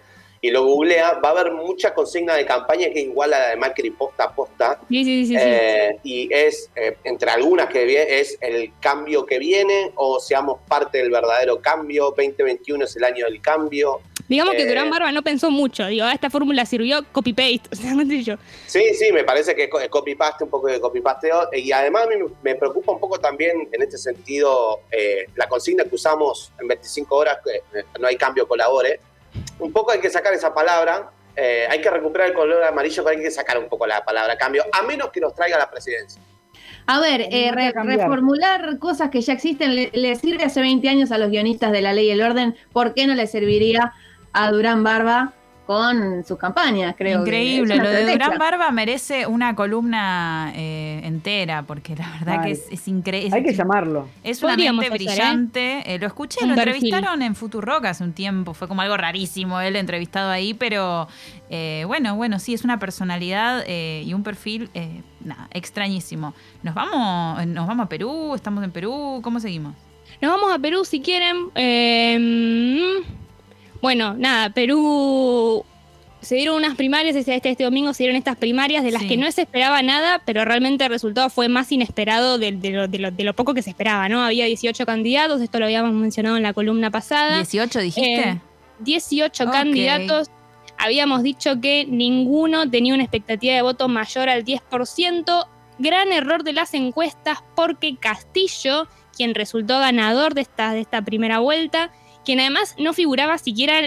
y 0.46 0.50
lo 0.50 0.62
googlea, 0.62 1.20
va 1.24 1.30
a 1.30 1.32
haber 1.32 1.52
mucha 1.52 1.94
consigna 1.94 2.34
de 2.34 2.44
campaña 2.44 2.88
que 2.90 2.98
es 3.00 3.06
igual 3.06 3.32
a 3.32 3.38
la 3.38 3.48
de 3.48 3.56
Macri 3.56 3.88
posta 3.88 4.24
a 4.24 4.34
posta. 4.34 4.78
Sí, 4.90 5.02
sí, 5.02 5.26
sí. 5.26 5.36
Eh, 5.38 5.98
y 6.02 6.28
es, 6.30 6.70
eh, 6.76 6.98
entre 7.04 7.30
algunas 7.30 7.68
que 7.68 7.86
vi- 7.86 7.96
es 7.96 8.36
el 8.42 8.70
cambio 8.78 9.24
que 9.24 9.38
viene 9.38 9.92
o 9.94 10.20
seamos 10.20 10.58
parte 10.68 10.98
del 10.98 11.10
verdadero 11.10 11.62
cambio, 11.62 12.12
2021 12.14 12.84
es 12.84 12.94
el 12.96 13.04
año 13.04 13.24
del 13.24 13.40
cambio. 13.40 14.02
Digamos 14.28 14.54
que 14.54 14.62
eh, 14.62 14.66
Durán 14.66 14.90
Barba 14.90 15.12
no 15.12 15.22
pensó 15.22 15.50
mucho. 15.50 15.86
Digo, 15.86 16.04
ah, 16.04 16.12
esta 16.12 16.28
fórmula 16.28 16.66
sirvió 16.66 17.02
copy-paste. 17.12 17.62
O 17.72 17.76
sea, 17.76 17.94
no 17.94 18.04
sé 18.06 18.22
yo. 18.22 18.34
Sí, 18.66 18.92
sí, 18.94 19.12
me 19.12 19.24
parece 19.24 19.54
que 19.54 19.70
co- 19.70 19.80
copy-paste, 19.88 20.44
un 20.44 20.50
poco 20.50 20.66
de 20.66 20.78
copy-pasteo. 20.78 21.48
Y 21.54 21.72
además 21.72 22.06
mí 22.08 22.16
me 22.42 22.54
preocupa 22.54 22.92
un 22.92 23.00
poco 23.00 23.18
también 23.18 23.66
en 23.72 23.82
este 23.82 23.96
sentido 23.96 24.80
la 25.36 25.48
consigna 25.48 25.84
que 25.84 25.94
usamos 25.94 26.52
en 26.60 26.68
25 26.68 27.16
horas, 27.16 27.38
que 27.44 27.82
no 27.98 28.06
hay 28.08 28.16
cambio, 28.16 28.46
colabore. 28.46 29.00
Un 29.58 29.72
poco 29.72 29.92
hay 29.92 30.00
que 30.00 30.10
sacar 30.10 30.32
esa 30.34 30.52
palabra, 30.54 31.10
eh, 31.36 31.66
hay 31.70 31.80
que 31.80 31.90
recuperar 31.90 32.28
el 32.28 32.34
color 32.34 32.62
amarillo, 32.64 33.02
pero 33.04 33.16
hay 33.16 33.22
que 33.22 33.30
sacar 33.30 33.58
un 33.58 33.68
poco 33.68 33.86
la 33.86 34.04
palabra 34.04 34.36
cambio, 34.36 34.64
a 34.72 34.82
menos 34.82 35.10
que 35.10 35.20
nos 35.20 35.34
traiga 35.34 35.58
la 35.58 35.70
presidencia. 35.70 36.20
A 36.86 37.00
ver, 37.00 37.22
eh, 37.30 37.50
re- 37.52 37.72
reformular 37.72 38.78
cosas 38.78 39.10
que 39.10 39.20
ya 39.22 39.32
existen 39.32 39.74
le, 39.74 39.90
le 39.94 40.14
sirve 40.16 40.44
hace 40.44 40.60
20 40.60 40.86
años 40.88 41.10
a 41.12 41.18
los 41.18 41.30
guionistas 41.30 41.72
de 41.72 41.80
La 41.80 41.92
Ley 41.92 42.08
y 42.08 42.10
el 42.10 42.22
Orden. 42.22 42.56
¿Por 42.72 42.94
qué 42.94 43.06
no 43.06 43.14
le 43.14 43.26
serviría 43.26 43.92
a 44.32 44.50
Durán 44.52 44.82
Barba 44.84 45.32
con 45.66 46.24
sus 46.24 46.38
campañas, 46.38 46.94
creo? 46.96 47.24
que 47.24 47.30
Increíble, 47.30 47.74
una 47.74 47.84
lo 47.84 47.90
de. 47.90 48.12
Durán 48.12 48.38
Barba 48.38 48.70
merece 48.70 49.26
una 49.26 49.54
columna 49.54 50.52
eh, 50.54 51.00
entera, 51.04 51.62
porque 51.62 51.96
la 51.96 52.10
verdad 52.10 52.44
que 52.44 52.50
es, 52.52 52.66
es 52.70 52.86
increíble. 52.88 53.34
Hay 53.34 53.42
que 53.42 53.54
llamarlo. 53.54 54.08
Es 54.22 54.42
mente 54.42 54.68
hacer, 54.68 54.84
¿eh? 54.84 54.90
brillante. 54.90 55.94
Eh, 55.94 55.98
lo 55.98 56.06
escuché, 56.06 56.40
Un 56.42 56.50
lo 56.50 56.54
perfil. 56.54 56.74
entrevistaron 56.74 57.22
en 57.22 57.34
Futurock 57.34 57.84
hace 57.86 58.04
un 58.04 58.12
tiempo. 58.12 58.54
Fue 58.54 58.68
como 58.68 58.82
algo 58.82 58.96
rarísimo 58.96 59.60
él 59.60 59.76
entrevistado 59.76 60.30
ahí, 60.30 60.54
pero 60.54 61.08
eh, 61.50 61.84
bueno, 61.86 62.14
bueno, 62.16 62.38
sí, 62.38 62.54
es 62.54 62.64
una 62.64 62.78
personalidad 62.78 63.64
eh, 63.66 64.02
y 64.06 64.12
un 64.14 64.22
perfil, 64.22 64.70
eh, 64.74 65.02
nada, 65.20 65.48
extrañísimo. 65.52 66.34
Nos 66.62 66.74
vamos, 66.74 67.46
nos 67.46 67.66
vamos 67.66 67.86
a 67.86 67.88
Perú, 67.88 68.34
estamos 68.34 68.62
en 68.64 68.70
Perú, 68.70 69.20
¿cómo 69.22 69.40
seguimos? 69.40 69.74
Nos 70.20 70.30
vamos 70.30 70.52
a 70.54 70.58
Perú 70.58 70.84
si 70.84 71.00
quieren. 71.00 71.48
Eh, 71.54 73.02
bueno, 73.84 74.14
nada, 74.14 74.48
Perú. 74.48 75.62
Se 76.22 76.36
dieron 76.36 76.56
unas 76.56 76.74
primarias, 76.74 77.14
este, 77.16 77.34
este, 77.34 77.50
este 77.50 77.64
domingo 77.64 77.92
se 77.92 78.04
dieron 78.04 78.16
estas 78.16 78.36
primarias 78.38 78.82
de 78.82 78.90
las 78.90 79.02
Sí. 79.02 79.08
que 79.08 79.16
no 79.18 79.30
se 79.30 79.42
esperaba 79.42 79.82
nada, 79.82 80.22
pero 80.24 80.42
realmente 80.46 80.84
el 80.84 80.90
resultado 80.90 81.28
fue 81.28 81.48
más 81.48 81.70
inesperado 81.70 82.38
de, 82.38 82.52
de 82.52 82.70
lo, 82.70 82.88
de 82.88 82.98
lo- 82.98 83.10
de 83.10 83.24
lo 83.24 83.34
poco 83.34 83.52
que 83.52 83.60
se 83.60 83.68
esperaba, 83.68 84.08
¿no? 84.08 84.22
Había 84.24 84.46
18 84.46 84.86
candidatos, 84.86 85.42
esto 85.42 85.58
lo 85.58 85.66
habíamos 85.66 85.92
mencionado 85.92 86.38
en 86.38 86.42
la 86.44 86.54
columna 86.54 86.90
pasada. 86.90 87.42
¿18 87.42 87.78
dijiste? 87.82 88.22
Eh, 88.30 88.40
18 88.80 89.44
Ok. 89.44 89.52
candidatos. 89.52 90.30
Habíamos 90.78 91.22
dicho 91.22 91.60
que 91.60 91.84
ninguno 91.86 92.70
tenía 92.70 92.94
una 92.94 93.02
expectativa 93.02 93.52
de 93.54 93.60
voto 93.60 93.88
mayor 93.88 94.30
al 94.30 94.44
10%. 94.46 95.46
Gran 95.78 96.10
error 96.10 96.42
de 96.42 96.54
las 96.54 96.72
encuestas 96.72 97.44
porque 97.54 97.96
Castillo, 97.98 98.88
quien 99.14 99.34
resultó 99.34 99.78
ganador 99.78 100.32
de 100.32 100.40
esta, 100.40 100.72
de 100.72 100.80
esta 100.80 101.02
primera 101.02 101.40
vuelta, 101.40 101.90
quien 102.24 102.40
además 102.40 102.74
no 102.78 102.92
figuraba 102.92 103.38
siquiera 103.38 103.80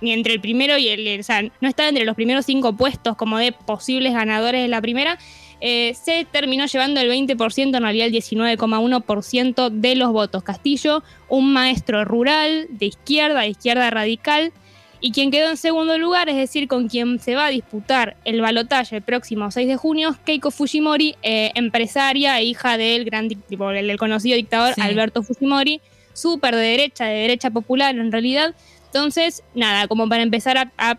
ni 0.00 0.12
entre 0.12 0.34
el 0.34 0.40
primero 0.40 0.76
y 0.76 0.88
el, 0.88 1.20
o 1.20 1.22
sea, 1.22 1.42
no 1.42 1.68
estaba 1.68 1.88
entre 1.88 2.04
los 2.04 2.14
primeros 2.14 2.44
cinco 2.46 2.76
puestos 2.76 3.16
como 3.16 3.38
de 3.38 3.52
posibles 3.52 4.12
ganadores 4.12 4.62
de 4.62 4.68
la 4.68 4.80
primera, 4.80 5.18
eh, 5.60 5.94
se 6.00 6.26
terminó 6.30 6.66
llevando 6.66 7.00
el 7.00 7.10
20%, 7.10 7.76
en 7.76 7.82
realidad 7.82 8.06
el 8.06 8.12
19,1% 8.12 9.70
de 9.70 9.96
los 9.96 10.12
votos. 10.12 10.44
Castillo, 10.44 11.02
un 11.28 11.52
maestro 11.52 12.04
rural 12.04 12.68
de 12.70 12.86
izquierda, 12.86 13.40
de 13.40 13.48
izquierda 13.48 13.90
radical, 13.90 14.52
y 15.00 15.12
quien 15.12 15.30
quedó 15.30 15.50
en 15.50 15.56
segundo 15.56 15.96
lugar, 15.96 16.28
es 16.28 16.36
decir, 16.36 16.66
con 16.66 16.88
quien 16.88 17.20
se 17.20 17.36
va 17.36 17.46
a 17.46 17.50
disputar 17.50 18.16
el 18.24 18.40
balotaje 18.40 18.96
el 18.96 19.02
próximo 19.02 19.50
6 19.50 19.68
de 19.68 19.76
junio, 19.76 20.16
Keiko 20.24 20.50
Fujimori, 20.50 21.14
eh, 21.22 21.52
empresaria 21.54 22.38
e 22.40 22.44
hija 22.44 22.76
del 22.76 23.04
gran 23.04 23.28
tipo, 23.28 23.70
el, 23.70 23.90
el 23.90 23.98
conocido 23.98 24.36
dictador 24.36 24.74
Sí. 24.74 24.80
Alberto 24.80 25.22
Fujimori, 25.22 25.80
súper 26.18 26.54
de 26.54 26.62
derecha, 26.62 27.04
de 27.06 27.14
derecha 27.20 27.50
popular 27.50 27.96
en 27.96 28.10
realidad. 28.12 28.54
Entonces, 28.86 29.42
nada, 29.54 29.86
como 29.88 30.08
para 30.08 30.22
empezar 30.22 30.56
a, 30.58 30.72
a 30.78 30.98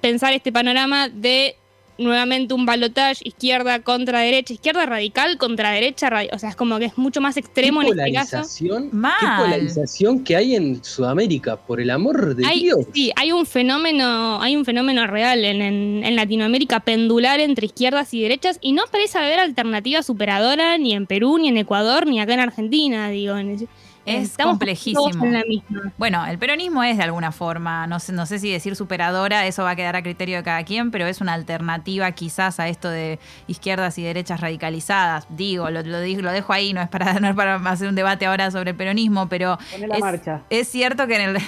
pensar 0.00 0.32
este 0.32 0.52
panorama 0.52 1.08
de 1.08 1.56
nuevamente 2.00 2.54
un 2.54 2.64
balotaje 2.64 3.26
izquierda 3.26 3.80
contra 3.80 4.20
derecha, 4.20 4.52
izquierda 4.54 4.86
radical 4.86 5.36
contra 5.36 5.72
derecha, 5.72 6.08
o 6.32 6.38
sea, 6.38 6.50
es 6.50 6.54
como 6.54 6.78
que 6.78 6.84
es 6.84 6.96
mucho 6.96 7.20
más 7.20 7.36
extremo 7.36 7.80
¿Qué 7.80 7.88
en 7.88 7.98
este 7.98 8.12
caso. 8.12 8.30
polarización? 8.36 8.88
Mal. 8.92 9.14
¿Qué 9.18 9.26
polarización 9.36 10.22
que 10.22 10.36
hay 10.36 10.54
en 10.54 10.84
Sudamérica? 10.84 11.56
Por 11.56 11.80
el 11.80 11.90
amor 11.90 12.36
de 12.36 12.46
Hay, 12.46 12.60
Dios. 12.62 12.86
sí, 12.94 13.10
hay 13.16 13.32
un 13.32 13.44
fenómeno, 13.46 14.40
hay 14.40 14.54
un 14.54 14.64
fenómeno 14.64 15.08
real 15.08 15.44
en, 15.44 15.60
en- 15.60 16.04
en 16.04 16.14
Latinoamérica 16.14 16.78
pendular 16.78 17.40
entre 17.40 17.66
izquierdas 17.66 18.14
y 18.14 18.22
derechas 18.22 18.58
y 18.60 18.74
no 18.74 18.84
parece 18.92 19.18
haber 19.18 19.40
alternativa 19.40 20.00
superadora 20.04 20.78
ni 20.78 20.92
en 20.94 21.06
Perú, 21.06 21.38
ni 21.38 21.48
en 21.48 21.56
Ecuador, 21.56 22.06
ni 22.06 22.20
acá 22.20 22.32
en 22.34 22.40
Argentina, 22.40 23.08
digo. 23.08 23.36
en- 23.36 23.68
Es 24.16 24.30
estamos 24.30 24.52
complejísimo. 24.52 25.10
todos 25.10 25.22
en 25.24 25.32
la 25.32 25.42
misma. 25.44 25.92
Bueno, 25.98 26.24
el 26.26 26.38
peronismo 26.38 26.82
es 26.82 26.96
de 26.96 27.02
alguna 27.04 27.32
forma, 27.32 27.86
no 27.86 28.00
sé, 28.00 28.12
no 28.12 28.26
sé 28.26 28.38
si 28.38 28.50
decir 28.50 28.74
superadora, 28.76 29.46
eso 29.46 29.62
va 29.64 29.70
a 29.70 29.76
quedar 29.76 29.96
a 29.96 30.02
criterio 30.02 30.36
de 30.38 30.42
cada 30.42 30.62
quien, 30.64 30.90
pero 30.90 31.06
es 31.06 31.20
una 31.20 31.34
alternativa 31.34 32.10
quizás 32.12 32.60
a 32.60 32.68
esto 32.68 32.88
de 32.90 33.18
izquierdas 33.46 33.98
y 33.98 34.02
derechas 34.02 34.40
radicalizadas. 34.40 35.26
Digo, 35.30 35.70
lo, 35.70 35.82
lo, 35.82 36.00
digo- 36.00 36.22
lo 36.22 36.32
dejo 36.32 36.52
ahí, 36.52 36.72
no 36.72 36.80
es, 36.80 36.88
para, 36.88 37.14
no 37.20 37.28
es 37.28 37.34
para 37.34 37.56
hacer 37.56 37.88
un 37.88 37.94
debate 37.94 38.26
ahora 38.26 38.50
sobre 38.50 38.70
el 38.70 38.76
peronismo, 38.76 39.28
pero 39.28 39.58
es, 39.74 40.00
marcha. 40.00 40.42
es 40.50 40.68
cierto 40.68 41.06
que 41.06 41.16
en 41.22 41.36
el... 41.36 41.42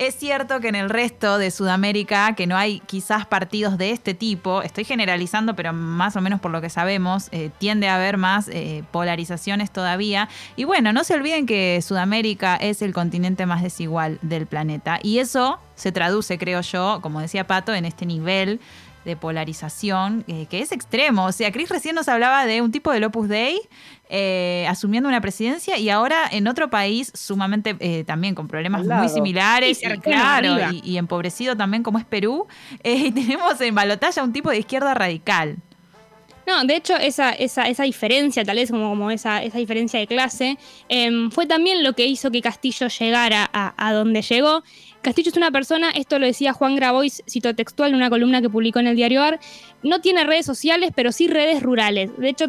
Es 0.00 0.14
cierto 0.14 0.60
que 0.60 0.68
en 0.68 0.76
el 0.76 0.88
resto 0.88 1.36
de 1.36 1.50
Sudamérica, 1.50 2.34
que 2.34 2.46
no 2.46 2.56
hay 2.56 2.80
quizás 2.86 3.26
partidos 3.26 3.76
de 3.76 3.90
este 3.90 4.14
tipo, 4.14 4.62
estoy 4.62 4.84
generalizando, 4.84 5.54
pero 5.54 5.74
más 5.74 6.16
o 6.16 6.22
menos 6.22 6.40
por 6.40 6.50
lo 6.50 6.62
que 6.62 6.70
sabemos, 6.70 7.28
eh, 7.32 7.50
tiende 7.58 7.86
a 7.86 7.96
haber 7.96 8.16
más 8.16 8.48
eh, 8.48 8.82
polarizaciones 8.92 9.70
todavía. 9.70 10.30
Y 10.56 10.64
bueno, 10.64 10.94
no 10.94 11.04
se 11.04 11.12
olviden 11.12 11.44
que 11.44 11.82
Sudamérica 11.82 12.56
es 12.56 12.80
el 12.80 12.94
continente 12.94 13.44
más 13.44 13.62
desigual 13.62 14.18
del 14.22 14.46
planeta. 14.46 15.00
Y 15.02 15.18
eso 15.18 15.58
se 15.74 15.92
traduce, 15.92 16.38
creo 16.38 16.62
yo, 16.62 17.00
como 17.02 17.20
decía 17.20 17.46
Pato, 17.46 17.74
en 17.74 17.84
este 17.84 18.06
nivel 18.06 18.58
de 19.04 19.16
polarización 19.16 20.24
eh, 20.26 20.46
que 20.50 20.60
es 20.60 20.72
extremo. 20.72 21.26
O 21.26 21.32
sea, 21.32 21.50
Chris 21.52 21.68
recién 21.68 21.94
nos 21.94 22.08
hablaba 22.08 22.46
de 22.46 22.62
un 22.62 22.70
tipo 22.70 22.92
del 22.92 23.04
Opus 23.04 23.28
Dei 23.28 23.60
eh, 24.12 24.66
asumiendo 24.68 25.08
una 25.08 25.20
presidencia 25.20 25.78
y 25.78 25.88
ahora 25.88 26.16
en 26.32 26.48
otro 26.48 26.68
país 26.68 27.12
sumamente 27.14 27.76
eh, 27.78 28.02
también 28.04 28.34
con 28.34 28.48
problemas 28.48 28.84
muy 28.84 29.08
similares 29.08 29.80
y, 29.82 29.98
claro, 30.00 30.56
y, 30.72 30.80
y 30.84 30.98
empobrecido 30.98 31.56
también 31.56 31.84
como 31.84 31.98
es 31.98 32.04
Perú. 32.04 32.48
eh, 32.82 33.12
tenemos 33.12 33.60
en 33.60 33.74
Balotalla 33.74 34.24
un 34.24 34.32
tipo 34.32 34.50
de 34.50 34.58
izquierda 34.58 34.94
radical. 34.94 35.58
No, 36.50 36.64
de 36.64 36.74
hecho, 36.74 36.96
esa, 36.96 37.30
esa, 37.30 37.68
esa 37.68 37.84
diferencia, 37.84 38.44
tal 38.44 38.56
vez 38.56 38.70
como, 38.72 38.88
como 38.90 39.10
esa, 39.12 39.40
esa 39.42 39.58
diferencia 39.58 40.00
de 40.00 40.08
clase, 40.08 40.58
em, 40.88 41.30
fue 41.30 41.46
también 41.46 41.84
lo 41.84 41.92
que 41.92 42.06
hizo 42.06 42.30
que 42.32 42.42
Castillo 42.42 42.88
llegara 42.88 43.48
a, 43.52 43.72
a 43.76 43.92
donde 43.92 44.20
llegó. 44.22 44.64
Castillo 45.00 45.30
es 45.30 45.36
una 45.36 45.52
persona, 45.52 45.90
esto 45.90 46.18
lo 46.18 46.26
decía 46.26 46.52
Juan 46.52 46.74
Grabois, 46.74 47.22
cito 47.28 47.54
textual 47.54 47.90
en 47.90 47.96
una 47.96 48.10
columna 48.10 48.40
que 48.42 48.50
publicó 48.50 48.80
en 48.80 48.88
el 48.88 48.96
diario 48.96 49.22
AR, 49.22 49.38
no 49.84 50.00
tiene 50.00 50.24
redes 50.24 50.44
sociales, 50.44 50.90
pero 50.94 51.12
sí 51.12 51.28
redes 51.28 51.62
rurales. 51.62 52.10
De 52.18 52.28
hecho, 52.30 52.46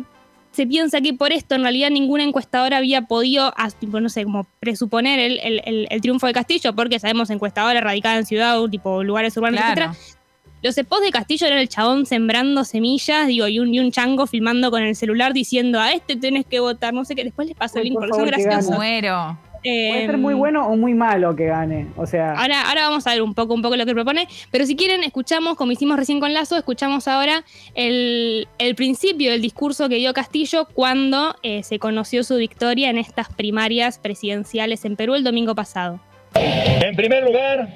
se 0.51 0.65
piensa 0.65 0.99
que 0.99 1.13
por 1.13 1.31
esto 1.31 1.53
en 1.55 1.61
realidad 1.61 1.91
ninguna 1.91 2.23
encuestadora 2.23 2.77
había 2.77 3.03
podido, 3.03 3.53
no 3.91 4.09
sé, 4.09 4.23
como 4.23 4.47
presuponer 4.59 5.19
el, 5.19 5.39
el- 5.39 5.61
el- 5.63 5.87
el 5.91 6.01
triunfo 6.01 6.25
de 6.27 6.33
Castillo, 6.33 6.73
porque 6.75 6.99
sabemos 6.99 7.29
encuestadora 7.29 7.79
radicada 7.81 8.17
en 8.17 8.25
ciudad, 8.25 8.59
tipo 8.69 9.03
lugares 9.03 9.37
urbanos, 9.37 9.61
Claro. 9.61 9.91
etcétera. 9.91 10.20
Los 10.61 10.75
spots 10.75 11.01
de 11.01 11.11
Castillo 11.11 11.47
eran 11.47 11.59
el 11.59 11.69
chabón 11.69 12.05
sembrando 12.05 12.63
semillas, 12.63 13.27
digo, 13.27 13.47
y 13.47 13.59
un, 13.59 13.73
y 13.73 13.79
un 13.79 13.91
chango 13.91 14.27
filmando 14.27 14.69
con 14.69 14.83
el 14.83 14.95
celular 14.95 15.33
diciendo 15.33 15.79
a 15.79 15.91
este 15.91 16.15
tenés 16.15 16.45
que 16.45 16.59
votar, 16.59 16.93
no 16.93 17.03
sé 17.03 17.15
qué. 17.15 17.23
Después 17.23 17.47
les 17.47 17.57
paso 17.57 17.79
el 17.79 17.85
link, 17.85 17.95
por 17.95 18.09
favor, 18.09 18.29
gane. 18.29 18.75
Muero. 18.75 19.37
Puede 19.63 20.05
ser 20.07 20.17
muy 20.17 20.33
bueno 20.33 20.67
o 20.67 20.75
muy 20.75 20.93
malo 20.93 21.35
que 21.35 21.45
gane. 21.45 21.87
O 21.95 22.07
sea, 22.07 22.33
Ahora, 22.33 22.67
ahora 22.67 22.89
vamos 22.89 23.05
a 23.05 23.11
ver 23.11 23.21
un 23.21 23.33
poco, 23.35 23.53
un 23.53 23.61
poco 23.61 23.75
lo 23.75 23.85
que 23.85 23.93
propone, 23.93 24.27
pero 24.49 24.65
si 24.65 24.75
quieren, 24.75 25.03
escuchamos, 25.03 25.55
como 25.55 25.71
hicimos 25.71 25.97
recién 25.97 26.19
con 26.19 26.33
Lazo, 26.33 26.57
escuchamos 26.57 27.07
ahora 27.07 27.43
el, 27.75 28.47
el 28.57 28.75
principio 28.75 29.31
del 29.31 29.41
discurso 29.41 29.87
que 29.87 29.95
dio 29.95 30.13
Castillo 30.13 30.67
cuando 30.73 31.35
eh, 31.43 31.61
se 31.63 31.77
conoció 31.77 32.23
su 32.23 32.37
victoria 32.37 32.89
en 32.89 32.97
estas 32.97 33.29
primarias 33.29 33.99
presidenciales 33.99 34.83
en 34.85 34.95
Perú 34.95 35.13
el 35.13 35.23
domingo 35.23 35.53
pasado. 35.53 35.99
En 36.33 36.95
primer 36.95 37.23
lugar, 37.23 37.71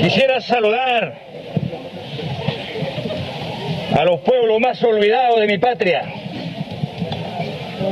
quisiera 0.00 0.40
saludar 0.40 1.14
a 3.96 4.04
los 4.04 4.20
pueblos 4.20 4.60
más 4.60 4.82
olvidados 4.82 5.40
de 5.40 5.46
mi 5.46 5.58
patria. 5.58 6.02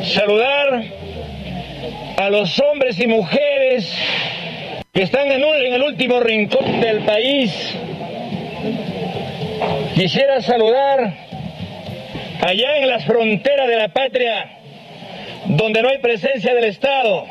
Saludar 0.05 0.83
a 2.17 2.31
los 2.31 2.59
hombres 2.61 2.99
y 2.99 3.07
mujeres 3.07 3.93
que 4.93 5.03
están 5.03 5.31
en, 5.31 5.43
en 5.43 5.73
el 5.75 5.83
último 5.83 6.21
rincón 6.21 6.81
del 6.81 7.01
país. 7.05 7.75
Quisiera 9.95 10.43
saludar 10.43 11.15
allá 12.41 12.79
en 12.79 12.89
las 12.89 13.05
fronteras 13.05 13.69
de 13.69 13.77
la 13.77 13.89
patria, 13.89 14.59
donde 15.47 15.83
no 15.83 15.89
hay 15.89 15.99
presencia 15.99 16.55
del 16.55 16.65
Estado. 16.65 17.27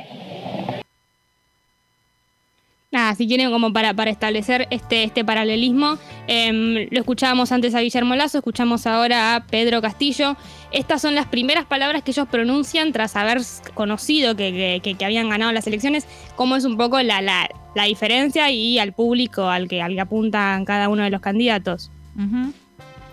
Nada, 2.93 3.15
si 3.15 3.25
quieren 3.25 3.49
como 3.51 3.71
para, 3.71 3.93
para 3.93 4.11
establecer 4.11 4.67
este, 4.69 5.03
este 5.05 5.23
paralelismo, 5.23 5.97
em, 6.27 6.89
lo 6.91 6.99
escuchábamos 6.99 7.53
antes 7.53 7.73
a 7.73 7.79
Guillermo 7.79 8.15
Lazo, 8.17 8.39
escuchamos 8.39 8.85
ahora 8.85 9.35
a 9.35 9.45
Pedro 9.45 9.81
Castillo. 9.81 10.35
Estas 10.73 11.01
son 11.01 11.15
las 11.15 11.25
primeras 11.27 11.63
palabras 11.65 12.03
que 12.03 12.11
ellos 12.11 12.27
pronuncian 12.29 12.91
tras 12.91 13.15
haber 13.15 13.39
conocido 13.75 14.35
que, 14.35 14.51
que- 14.51 14.81
que- 14.83 14.95
que 14.95 15.05
habían 15.05 15.29
ganado 15.29 15.53
las 15.53 15.65
elecciones, 15.67 16.05
cómo 16.35 16.57
es 16.57 16.65
un 16.65 16.75
poco 16.75 17.01
la, 17.01 17.21
la- 17.21 17.49
la 17.75 17.83
diferencia 17.85 18.51
y 18.51 18.77
al 18.77 18.91
público 18.91 19.43
al 19.47 19.69
que, 19.69 19.81
al 19.81 19.93
que 19.95 20.01
apuntan 20.01 20.65
cada 20.65 20.89
uno 20.89 21.03
de 21.03 21.11
los 21.11 21.21
candidatos. 21.21 21.91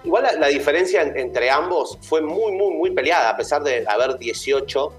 Igual 0.05 0.25
la, 0.25 0.33
la 0.41 0.49
diferencia 0.49 1.03
en- 1.03 1.17
entre 1.17 1.51
ambos 1.53 1.97
fue 2.03 2.21
muy, 2.21 2.51
muy, 2.51 2.75
muy 2.75 2.91
peleada, 2.91 3.31
a 3.31 3.37
pesar 3.37 3.63
de 3.63 3.85
haber 3.87 4.19
18, 4.19 4.93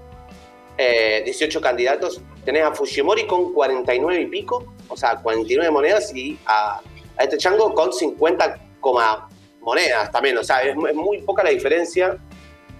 eh, 0.82 1.22
18 1.24 1.60
candidatos. 1.60 2.22
Tenés 2.42 2.64
a 2.64 2.72
Fujimori 2.72 3.26
con 3.26 3.52
49 3.52 4.22
y 4.22 4.26
pico, 4.26 4.74
o 4.88 4.96
sea, 4.96 5.16
49 5.16 5.70
monedas, 5.70 6.14
y 6.14 6.38
a, 6.46 6.80
a 7.18 7.22
este 7.22 7.36
chango 7.36 7.74
con 7.74 7.92
50 7.92 8.58
coma 8.80 9.28
monedas 9.60 10.10
también. 10.10 10.38
O 10.38 10.42
sea, 10.42 10.62
es, 10.62 10.74
es 10.74 10.94
muy 10.94 11.20
poca 11.20 11.44
la 11.44 11.50
diferencia 11.50 12.16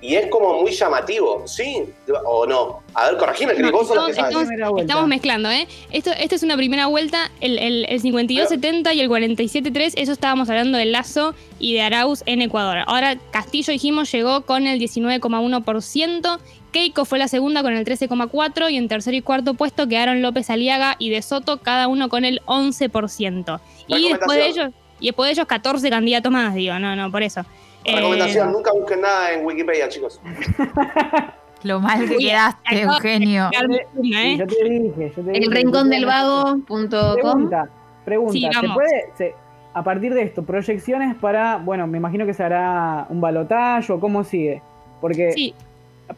y 0.02 0.14
es 0.14 0.30
como 0.30 0.60
muy 0.60 0.72
llamativo, 0.72 1.46
¿sí? 1.46 1.84
¿O 2.24 2.46
no? 2.46 2.82
A 2.94 3.10
ver, 3.10 3.18
corregime, 3.18 3.54
que 3.54 3.62
No, 3.62 3.72
vos 3.72 3.88
sos 3.88 3.96
la 3.96 4.06
que 4.06 4.12
estamos, 4.12 4.48
estamos 4.78 5.08
mezclando, 5.08 5.50
¿eh? 5.50 5.68
Esto, 5.90 6.10
esta 6.18 6.34
es 6.34 6.42
una 6.42 6.56
primera 6.56 6.86
vuelta, 6.86 7.30
el, 7.40 7.58
el, 7.58 7.86
el 7.88 8.02
52-70 8.02 8.94
y 8.94 9.00
el 9.00 9.10
47-3, 9.10 9.92
eso 9.96 10.12
estábamos 10.12 10.48
hablando 10.48 10.78
de 10.78 10.86
Lazo 10.86 11.34
y 11.58 11.74
de 11.74 11.82
Arauz 11.82 12.22
en 12.26 12.40
Ecuador. 12.40 12.78
Ahora 12.86 13.18
Castillo, 13.30 13.72
dijimos, 13.72 14.10
llegó 14.10 14.42
con 14.42 14.66
el 14.66 14.80
19,1%, 14.80 16.38
Keiko 16.72 17.04
fue 17.04 17.18
la 17.18 17.28
segunda 17.28 17.62
con 17.62 17.74
el 17.74 17.84
13,4% 17.84 18.70
y 18.70 18.76
en 18.76 18.88
tercer 18.88 19.14
y 19.14 19.22
cuarto 19.22 19.54
puesto 19.54 19.88
quedaron 19.88 20.22
López 20.22 20.48
Aliaga 20.50 20.96
y 20.98 21.10
De 21.10 21.20
Soto, 21.20 21.58
cada 21.58 21.88
uno 21.88 22.08
con 22.08 22.24
el 22.24 22.40
11%. 22.46 23.60
Y 23.88 24.08
después 24.08 24.38
de 24.38 24.46
ellos, 24.46 24.70
y 24.98 25.06
después 25.06 25.28
de 25.28 25.32
ellos 25.32 25.46
14 25.46 25.90
candidatos 25.90 26.32
más, 26.32 26.54
digo, 26.54 26.78
no, 26.78 26.96
no, 26.96 27.10
por 27.10 27.22
eso. 27.22 27.44
Eh, 27.90 27.96
Recomendación, 27.96 28.52
nunca 28.52 28.72
busquen 28.72 29.00
nada 29.00 29.32
en 29.32 29.44
Wikipedia, 29.44 29.88
chicos. 29.88 30.20
Lo 31.62 31.78
mal 31.78 32.08
que 32.08 32.16
quedaste, 32.16 32.80
Eugenio. 32.82 33.50
Yo 33.52 33.60
te 33.68 34.00
dije, 34.00 34.36
yo 34.38 34.46
te 34.46 34.64
dije. 34.64 35.12
El 35.34 35.50
rincón 35.50 35.90
del 35.90 36.06
vago.com. 36.06 36.88
Pregunta, 36.88 37.68
pregunta. 38.04 38.32
Sí, 38.32 38.48
¿Se 38.60 38.68
puede, 38.72 39.10
se- 39.16 39.34
a 39.74 39.84
partir 39.84 40.14
de 40.14 40.22
esto, 40.22 40.42
proyecciones 40.42 41.14
para, 41.16 41.58
bueno, 41.58 41.86
me 41.86 41.98
imagino 41.98 42.24
que 42.24 42.32
se 42.34 42.42
hará 42.42 43.06
un 43.10 43.20
balotaje 43.20 43.92
o 43.92 44.00
cómo 44.00 44.24
sigue? 44.24 44.62
Porque 45.02 45.32
Sí, 45.32 45.54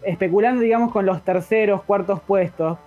especulando, 0.05 0.61
digamos, 0.63 0.93
con 0.93 1.05
los 1.07 1.23
terceros, 1.23 1.83
cuartos 1.83 2.21
puestos, 2.21 2.79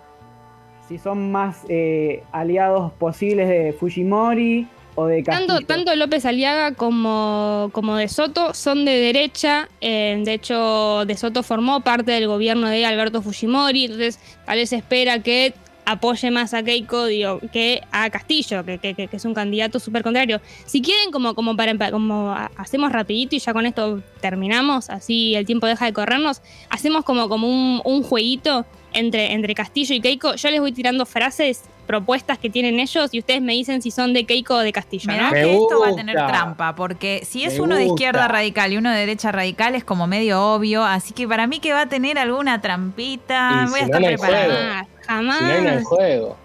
si 0.87 0.97
son 0.97 1.31
más 1.31 1.65
eh, 1.67 2.23
aliados 2.31 2.91
posibles 2.93 3.49
de 3.49 3.73
Fujimori 3.77 4.67
o 4.95 5.05
de 5.07 5.23
Castillo. 5.23 5.47
Tanto, 5.47 5.65
tanto 5.67 5.95
López 5.95 6.25
Aliaga 6.25 6.73
como, 6.73 7.69
como 7.73 7.95
De 7.97 8.07
Soto 8.07 8.53
son 8.53 8.85
de 8.85 8.91
derecha. 8.93 9.69
eh, 9.81 10.21
de 10.23 10.33
hecho, 10.33 11.05
De 11.05 11.15
Soto 11.17 11.43
formó 11.43 11.81
parte 11.81 12.11
del 12.11 12.27
gobierno 12.27 12.67
de 12.69 12.85
Alberto 12.85 13.21
Fujimori. 13.21 13.85
Entonces, 13.85 14.19
tal 14.45 14.57
vez 14.57 14.69
se 14.69 14.77
espera 14.77 15.19
que 15.19 15.53
apoye 15.87 16.31
más 16.31 16.55
a 16.55 16.63
Keiko 16.63 17.05
digo, 17.05 17.39
que 17.53 17.81
a 17.91 18.09
Castillo, 18.09 18.65
que, 18.65 18.79
que- 18.79 18.95
que- 18.95 19.07
es 19.11 19.23
un 19.23 19.35
candidato 19.35 19.79
súper 19.79 20.01
contrario. 20.01 20.41
Si 20.65 20.81
quieren, 20.81 21.11
como, 21.11 21.35
como 21.35 21.55
para 21.55 21.91
como 21.91 22.31
ha- 22.31 22.49
hacemos 22.57 22.91
rapidito 22.91 23.35
y 23.35 23.39
ya 23.39 23.53
con 23.53 23.67
esto 23.67 24.01
terminamos, 24.19 24.89
así 24.89 25.35
el 25.35 25.45
tiempo 25.45 25.67
deja 25.67 25.85
de 25.85 25.93
corrernos, 25.93 26.41
hacemos 26.71 27.03
como, 27.05 27.29
como 27.29 27.47
un, 27.47 27.81
un 27.85 28.01
jueguito 28.01 28.65
entre, 28.95 29.33
entre 29.33 29.53
Castillo 29.53 29.93
y 29.95 30.01
Keiko. 30.01 30.35
Yo 30.35 30.49
les 30.49 30.59
voy 30.59 30.71
tirando 30.71 31.05
frases, 31.05 31.63
propuestas 31.85 32.37
que 32.39 32.49
tienen 32.49 32.79
ellos 32.79 33.13
y 33.13 33.19
ustedes 33.19 33.41
me 33.41 33.53
dicen 33.53 33.81
si 33.81 33.91
son 33.91 34.13
de 34.13 34.25
Keiko 34.25 34.55
o 34.55 34.59
de 34.59 34.73
Castillo. 34.73 35.11
Me 35.11 35.17
que 35.31 35.53
esto 35.53 35.79
va 35.79 35.89
a 35.89 35.95
tener 35.95 36.15
trampa, 36.15 36.75
porque 36.75 37.21
si 37.25 37.43
es 37.43 37.55
Me 37.55 37.61
uno 37.61 37.75
de 37.75 37.85
izquierda 37.85 38.27
radical 38.27 38.73
y 38.73 38.77
uno 38.77 38.91
de 38.91 38.97
derecha 38.97 39.31
radical 39.31 39.75
es 39.75 39.83
como 39.83 40.07
medio 40.07 40.41
obvio, 40.41 40.83
así 40.83 41.13
que 41.13 41.27
para 41.27 41.47
mí 41.47 41.59
que 41.59 41.73
va 41.73 41.81
a 41.81 41.89
tener 41.89 42.17
alguna 42.17 42.61
trampita, 42.61 43.65
Y 43.65 43.69
voy 43.69 43.79
a 43.81 43.83
estar 43.83 44.01
no, 44.01 44.07
preparada. 44.07 44.87
Jamás, 45.05 45.39
Si 45.39 45.63
no 45.63 45.69
hay 45.69 45.83
juego. 45.83 46.37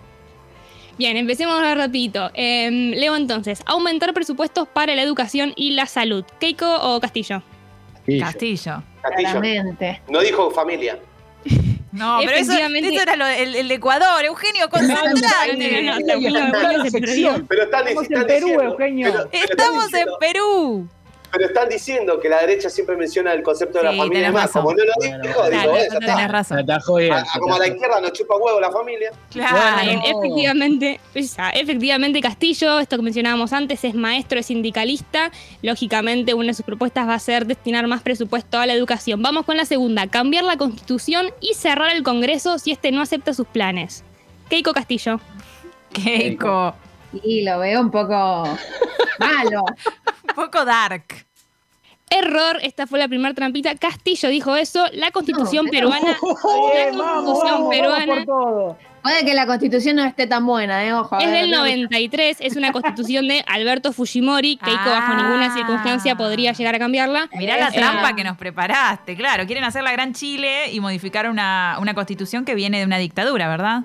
Bien, 0.98 1.16
empecemos 1.16 1.62
rapidito. 1.62 2.30
Em, 2.34 2.90
leo 2.90 3.16
entonces, 3.16 3.62
aumentar 3.64 4.12
presupuestos 4.12 4.68
para 4.68 4.94
la 4.94 5.02
educación 5.02 5.54
y 5.56 5.70
la 5.70 5.86
salud. 5.86 6.24
¿Keiko 6.38 6.66
o 6.66 7.00
Castillo? 7.00 7.42
Castillo. 7.94 8.24
Castillo. 8.24 8.82
Castillo. 9.00 9.40
Claramente. 9.40 10.02
No 10.10 10.20
dijo 10.20 10.50
familia. 10.50 10.98
No, 11.92 12.18
pero 12.24 12.36
eso, 12.36 12.52
era 13.02 13.16
lo- 13.16 13.26
el, 13.26 13.70
Ecuador. 13.70 14.24
Eugenio, 14.24 14.68
concentrate. 14.70 15.56
no, 15.56 15.98
no, 15.98 16.40
no. 16.50 17.46
Pero 17.48 17.64
están, 17.64 17.88
en 17.88 17.94
Perú, 18.26 18.46
diciendo, 18.46 18.62
Eugenio. 18.62 19.06
pero- 19.12 19.28
pero 19.30 19.44
están 19.44 19.58
Estamos 19.66 19.94
en 19.94 20.08
Perú. 20.20 20.88
Pero 21.32 21.46
están 21.46 21.68
diciendo 21.68 22.18
que 22.18 22.28
la 22.28 22.40
derecha 22.40 22.68
siempre 22.68 22.96
menciona 22.96 23.32
el 23.32 23.42
concepto 23.44 23.78
de 23.78 23.84
la 23.84 23.92
familia 23.92 24.30
razón. 24.32 24.62
Como 24.64 24.74
no 24.76 24.84
lo 24.84 24.92
Bueno, 24.96 25.22
dijo, 25.22 25.42
digo, 25.44 25.50
Claro, 25.62 25.76
eh, 25.76 25.88
ya 25.92 25.98
tenés 26.00 26.08
está. 26.16 26.28
Razón. 26.28 26.56
Se 26.58 26.62
atajó 26.64 26.94
bien. 26.96 27.12
A- 27.12 27.18
a- 27.20 27.38
como 27.38 27.54
a 27.54 27.58
la 27.60 27.66
izquierda 27.68 28.00
nos 28.00 28.12
chupa 28.12 28.36
huevo 28.36 28.60
la 28.60 28.70
familia. 28.72 29.12
Claro. 29.30 29.90
Efectivamente, 30.04 31.00
esa, 31.14 31.50
efectivamente 31.50 32.20
Castillo, 32.20 32.80
esto 32.80 32.96
que 32.96 33.02
mencionábamos 33.02 33.52
antes, 33.52 33.84
es 33.84 33.94
maestro, 33.94 34.40
es 34.40 34.46
sindicalista. 34.46 35.30
Lógicamente, 35.62 36.34
una 36.34 36.48
de 36.48 36.54
sus 36.54 36.64
propuestas 36.66 37.08
va 37.08 37.14
a 37.14 37.18
ser 37.20 37.46
destinar 37.46 37.86
más 37.86 38.02
presupuesto 38.02 38.58
a 38.58 38.66
la 38.66 38.72
educación. 38.74 39.22
Vamos 39.22 39.44
con 39.46 39.56
la 39.56 39.64
segunda, 39.66 40.08
cambiar 40.08 40.44
la 40.44 40.56
constitución 40.56 41.30
y 41.40 41.54
cerrar 41.54 41.94
el 41.94 42.02
Congreso 42.02 42.58
si 42.58 42.72
este 42.72 42.90
no 42.90 43.02
acepta 43.02 43.34
sus 43.34 43.46
planes. 43.46 44.02
Keiko 44.48 44.72
Castillo. 44.72 45.20
Keiko. 45.92 46.74
Y 47.22 47.42
lo 47.44 47.58
veo 47.58 47.80
un 47.80 47.90
poco 47.90 48.44
malo. 49.18 49.64
Un 50.28 50.34
poco 50.34 50.64
dark. 50.64 51.04
Error, 52.12 52.58
esta 52.62 52.86
fue 52.88 52.98
la 52.98 53.06
primera 53.06 53.34
trampita. 53.34 53.74
Castillo 53.76 54.28
dijo 54.30 54.56
eso. 54.56 54.84
La 54.94 55.10
constitución 55.12 55.66
No, 55.66 55.70
peruana. 55.70 56.00
la 56.10 56.16
Bien, 56.74 56.98
vamos, 56.98 57.24
constitución 57.24 57.52
vamos, 57.54 57.70
peruana 57.70 58.06
vamos 58.06 58.16
por 58.16 58.26
todo. 58.26 58.78
Puede 59.02 59.24
que 59.24 59.32
la 59.32 59.46
constitución 59.46 59.96
no 59.96 60.04
esté 60.04 60.26
tan 60.26 60.44
buena, 60.44 60.84
¿eh? 60.84 60.92
Ojo. 60.92 61.18
es 61.18 61.24
ver, 61.30 61.42
del 61.42 61.50
no- 61.52 61.58
93. 61.58 62.36
Es 62.40 62.56
una 62.56 62.70
constitución 62.72 63.28
de 63.28 63.42
Alberto 63.46 63.92
Fujimori. 63.92 64.56
Keiko, 64.56 64.90
bajo 64.90 65.12
Ah. 65.12 65.22
ninguna 65.22 65.54
circunstancia, 65.54 66.16
podría 66.16 66.52
llegar 66.52 66.74
a 66.74 66.78
cambiarla. 66.80 67.28
Mirá 67.38 67.56
la 67.56 67.68
Eh, 67.68 67.72
trampa 67.74 68.14
que 68.14 68.24
nos 68.24 68.36
preparaste. 68.36 69.16
Claro, 69.16 69.46
quieren 69.46 69.64
hacer 69.64 69.84
la 69.84 69.92
Gran 69.92 70.12
Chile 70.12 70.70
y 70.72 70.80
modificar 70.80 71.30
una, 71.30 71.78
una 71.80 71.94
constitución 71.94 72.44
que 72.44 72.54
viene 72.56 72.78
de 72.80 72.84
una 72.84 72.98
dictadura, 72.98 73.48
¿verdad? 73.48 73.84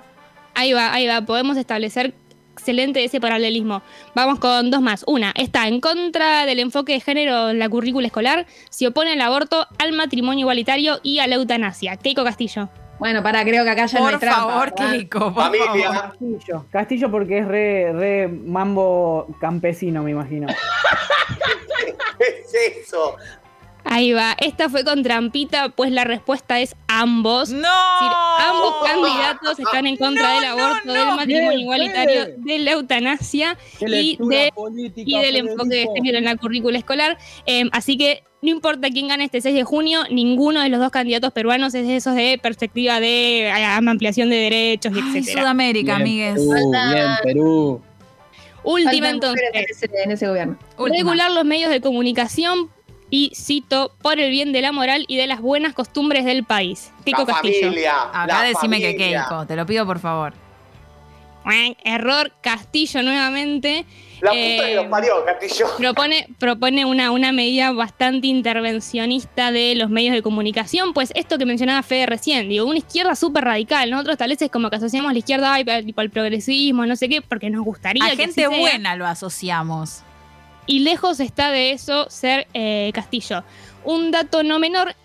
Ahí 0.55 0.73
va, 0.73 0.91
ahí 0.93 1.05
va. 1.07 1.21
Podemos 1.21 1.55
establecer 1.57 2.13
excelente 2.59 3.03
ese 3.03 3.19
paralelismo. 3.19 3.81
Vamos 4.15 4.39
con 4.39 4.71
dos 4.71 4.81
más. 4.81 5.03
Una, 5.07 5.33
está 5.35 5.67
en 5.67 5.81
contra 5.81 6.45
del 6.45 6.59
enfoque 6.59 6.93
de 6.93 6.99
género 7.01 7.49
en 7.49 7.59
la 7.59 7.67
currícula 7.67 8.07
escolar. 8.07 8.45
Se 8.69 8.87
opone 8.87 9.11
al 9.13 9.21
aborto, 9.21 9.67
al 9.77 9.91
matrimonio 9.91 10.41
igualitario 10.43 10.99
y 11.03 11.19
a 11.19 11.27
la 11.27 11.35
eutanasia. 11.35 11.97
Keiko 11.97 12.23
Castillo. 12.23 12.69
Bueno, 12.97 13.21
para, 13.21 13.43
creo 13.43 13.65
que 13.65 13.69
acá 13.71 13.87
ya 13.87 13.99
no 13.99 14.05
hay 14.07 14.13
Por 14.13 14.19
trampa. 14.21 14.39
favor. 14.47 14.73
Keiko, 14.73 15.33
por 15.33 15.43
Familia. 15.43 15.67
favor. 15.93 16.01
Castillo. 16.11 16.65
Castillo 16.71 17.11
porque 17.11 17.39
es 17.39 17.47
re, 17.47 17.91
re 17.91 18.27
mambo 18.29 19.27
campesino, 19.41 20.01
me 20.01 20.11
imagino. 20.11 20.47
¿Qué 22.17 22.25
es 22.41 22.83
eso? 22.87 23.17
Ahí 23.95 24.11
va. 24.11 24.35
Esta 24.39 24.67
fue 24.67 24.83
con 24.83 25.03
trampita, 25.03 25.69
pues 25.69 25.89
la 25.89 26.03
respuesta 26.03 26.59
es 26.59 26.75
ambos. 26.89 27.49
¡No! 27.49 27.59
decir, 27.59 28.11
ambos 28.39 28.73
candidatos 28.85 29.57
están 29.59 29.87
en 29.87 29.95
contra 29.95 30.27
No, 30.33 30.35
del 30.35 30.43
aborto, 30.49 30.79
no, 30.85 30.93
del 30.93 31.15
matrimonio 31.15 31.59
igualitario, 31.59 32.25
de 32.35 32.59
la 32.59 32.71
eutanasia 32.71 33.57
y, 33.79 34.17
de- 34.19 34.51
del 35.05 35.35
enfoque 35.37 35.69
de 35.69 35.87
género 35.95 36.17
en 36.17 36.25
la 36.25 36.35
currícula 36.35 36.77
escolar. 36.77 37.17
Eh, 37.45 37.63
así 37.71 37.97
que 37.97 38.23
no 38.41 38.49
importa 38.51 38.89
quién 38.89 39.07
gane 39.07 39.23
este 39.23 39.39
6 39.39 39.55
de 39.55 39.63
junio, 39.63 40.01
ninguno 40.11 40.61
de 40.61 40.67
los 40.67 40.81
dos 40.81 40.91
candidatos 40.91 41.31
peruanos 41.31 41.73
es 41.73 41.87
de 41.87 41.95
esos 41.95 42.15
de 42.15 42.37
perspectiva 42.43 42.99
de 42.99 43.49
ampliación 43.87 44.29
de 44.29 44.35
derechos 44.35 44.91
y 44.93 44.99
etcétera. 44.99 45.41
Sudamérica, 45.41 45.99
Bien, 45.99 46.01
amigues. 46.01 46.33
Perú, 46.35 46.71
bien, 46.71 47.05
Perú. 47.23 47.81
Última 48.65 48.91
Faltan 48.91 49.13
entonces. 49.13 49.49
en 49.53 49.65
ese, 49.69 49.89
en 50.03 50.11
ese 50.11 50.27
gobierno. 50.27 50.57
Última. 50.77 50.97
regular 51.11 51.31
los 51.31 51.45
medios 51.45 51.69
de 51.71 51.79
comunicación 51.79 52.69
y 53.09 53.31
cito 53.35 53.95
por 54.01 54.19
el 54.19 54.29
bien 54.31 54.51
de 54.51 54.61
la 54.61 54.71
moral 54.71 55.05
y 55.07 55.17
de 55.17 55.27
las 55.27 55.39
buenas 55.41 55.73
costumbres 55.73 56.25
del 56.25 56.43
país. 56.43 56.91
Pico 57.03 57.21
la 57.21 57.25
Castillo. 57.33 57.67
familia. 57.67 57.93
Acá 58.13 58.25
la 58.27 58.41
decime 58.43 58.79
que 58.79 58.91
familia. 58.93 59.25
Keiko, 59.29 59.45
te 59.45 59.55
lo 59.55 59.65
pido 59.65 59.85
por 59.85 59.99
favor. 59.99 60.33
Error 61.83 62.31
Castillo 62.41 63.03
nuevamente. 63.03 63.85
La 64.21 64.31
puta 64.31 64.35
Eh, 64.41 64.59
que 64.65 64.75
los 64.75 64.85
parió, 64.87 65.23
Castillo. 65.25 65.67
Propone, 65.77 66.27
propone 66.39 66.85
una, 66.85 67.11
una 67.11 67.31
medida 67.31 67.71
bastante 67.71 68.25
intervencionista 68.25 69.51
de 69.51 69.75
los 69.75 69.89
medios 69.91 70.15
de 70.15 70.23
comunicación, 70.23 70.93
pues 70.93 71.11
esto 71.15 71.37
que 71.37 71.45
mencionaba 71.45 71.83
Fede 71.83 72.07
recién, 72.07 72.49
digo, 72.49 72.65
una 72.65 72.79
izquierda 72.79 73.15
súper 73.15 73.43
radical. 73.43 73.91
Nosotros 73.91 74.17
tal 74.17 74.29
vez 74.29 74.41
es 74.41 74.49
como 74.49 74.69
que 74.71 74.77
asociamos 74.77 75.13
la 75.13 75.19
izquierda 75.19 75.55
tipo, 75.83 76.01
al 76.01 76.09
progresismo, 76.09 76.85
no 76.87 76.95
sé 76.95 77.09
qué, 77.09 77.21
porque 77.21 77.51
nos 77.51 77.63
gustaría 77.63 78.03
A 78.03 78.09
que 78.11 78.17
gente 78.17 78.43
así 78.45 78.51
sea. 78.55 78.59
buena 78.59 78.95
lo 78.95 79.05
asociamos. 79.05 80.01
Y 80.67 80.79
lejos 80.79 81.19
está 81.19 81.51
de 81.51 81.71
eso 81.71 82.07
ser 82.09 82.47
eh, 82.53 82.91
Castillo. 82.93 83.43
Un 83.83 84.11
dato 84.11 84.43
no 84.43 84.57
menor, 84.59 84.95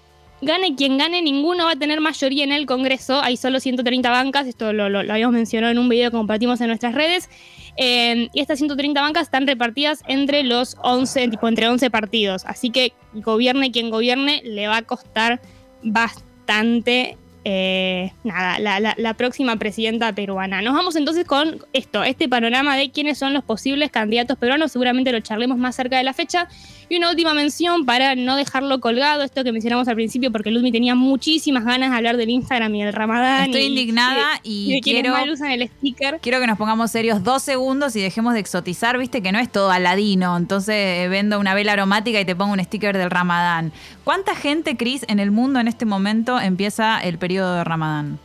gane 0.43 0.75
quien 0.75 0.97
gane, 0.97 1.21
ninguno 1.23 1.67
va 1.67 1.73
a 1.73 1.77
tener 1.77 2.01
mayoría 2.01 2.45
en 2.45 2.53
el 2.53 2.65
Congreso, 2.67 3.21
hay 3.21 3.37
solo 3.37 3.61
130 3.61 4.09
bancas, 4.11 4.47
esto 4.47 4.73
lo, 4.73 4.89
lo- 4.89 5.01
habíamos 5.01 5.35
mencionado 5.35 5.71
en 5.71 5.79
un 5.79 5.89
video 5.89 6.11
que 6.11 6.17
compartimos 6.17 6.61
en 6.63 6.69
nuestras 6.69 6.95
redes, 6.95 7.29
eh, 7.77 8.29
y 8.33 8.41
estas 8.41 8.59
130 8.59 9.01
bancas 9.03 9.25
están 9.25 9.47
repartidas 9.47 10.03
entre 10.09 10.43
los 10.43 10.77
11, 10.83 11.29
tipo 11.29 11.47
entre 11.47 11.69
11 11.69 11.91
partidos, 11.91 12.45
así 12.47 12.71
que 12.71 12.93
gobierne 13.13 13.71
quien 13.71 13.91
gobierne, 13.91 14.41
le 14.45 14.67
va 14.67 14.79
a 14.79 14.83
costar 14.83 15.41
bastante... 15.83 17.17
eh, 17.45 18.13
nada, 18.25 18.59
la, 18.59 18.81
la- 18.81 18.95
la 18.99 19.15
próxima 19.15 19.57
presidenta 19.57 20.13
peruana. 20.13 20.61
Nos 20.63 20.75
vamos 20.75 20.95
entonces 20.97 21.25
con 21.25 21.59
esto, 21.73 22.05
este 22.05 22.29
panorama 22.29 22.77
de 22.77 22.91
quiénes 22.91 23.19
son 23.19 23.33
los 23.33 23.43
posibles 23.45 23.91
candidatos 23.91 24.37
peruanos. 24.39 24.73
Seguramente 24.73 25.11
lo 25.13 25.21
charlemos 25.21 25.57
más 25.59 25.75
cerca 25.77 25.97
de 25.97 26.05
la 26.05 26.13
fecha. 26.13 26.49
Y 26.89 26.97
una 26.97 27.09
última 27.09 27.35
mención 27.35 27.87
para 27.87 28.17
no 28.17 28.35
dejarlo 28.35 28.81
colgado, 28.81 29.23
esto 29.23 29.45
que 29.45 29.53
mencionamos 29.53 29.87
al 29.87 29.95
principio, 29.95 30.33
porque 30.33 30.51
Ludmi 30.51 30.73
tenía 30.73 30.97
muchísimas 30.97 31.65
ganas 31.65 31.91
de 31.91 31.97
hablar 31.97 32.17
del 32.17 32.31
Instagram 32.31 32.75
y 32.75 32.83
del 32.83 32.93
Ramadán. 32.93 33.45
Estoy 33.45 33.63
y- 33.63 33.67
indignada 33.67 34.41
y 34.43 34.81
quiero, 34.83 35.13
mal 35.13 35.31
usan 35.31 35.53
el 35.53 35.69
sticker. 35.69 36.19
quiero 36.21 36.41
que 36.41 36.49
nos 36.49 36.59
pongamos 36.59 36.91
serios 36.91 37.23
dos 37.23 37.43
segundos 37.45 37.95
y 37.95 38.01
dejemos 38.01 38.35
de 38.35 38.41
exotizar, 38.41 38.99
viste 38.99 39.23
que 39.23 39.31
no 39.33 39.39
es 39.39 39.51
todo 39.53 39.71
aladino. 39.71 40.37
Entonces 40.37 40.75
eh, 40.75 41.09
vendo 41.09 41.39
una 41.39 41.55
vela 41.55 41.73
aromática 41.75 42.21
y 42.21 42.25
te 42.25 42.35
pongo 42.35 42.53
un 42.53 42.63
sticker 42.65 42.99
del 42.99 43.11
Ramadán. 43.11 43.73
¿Cuánta 44.03 44.35
gente, 44.35 44.77
Cris, 44.77 45.05
en 45.09 45.21
el 45.21 45.31
mundo 45.31 45.61
en 45.61 45.69
este 45.69 45.85
momento 45.87 46.41
empieza 46.41 46.99
el 46.99 47.19
periodo 47.19 47.40
de 47.49 47.65
Ramadán? 47.65 48.19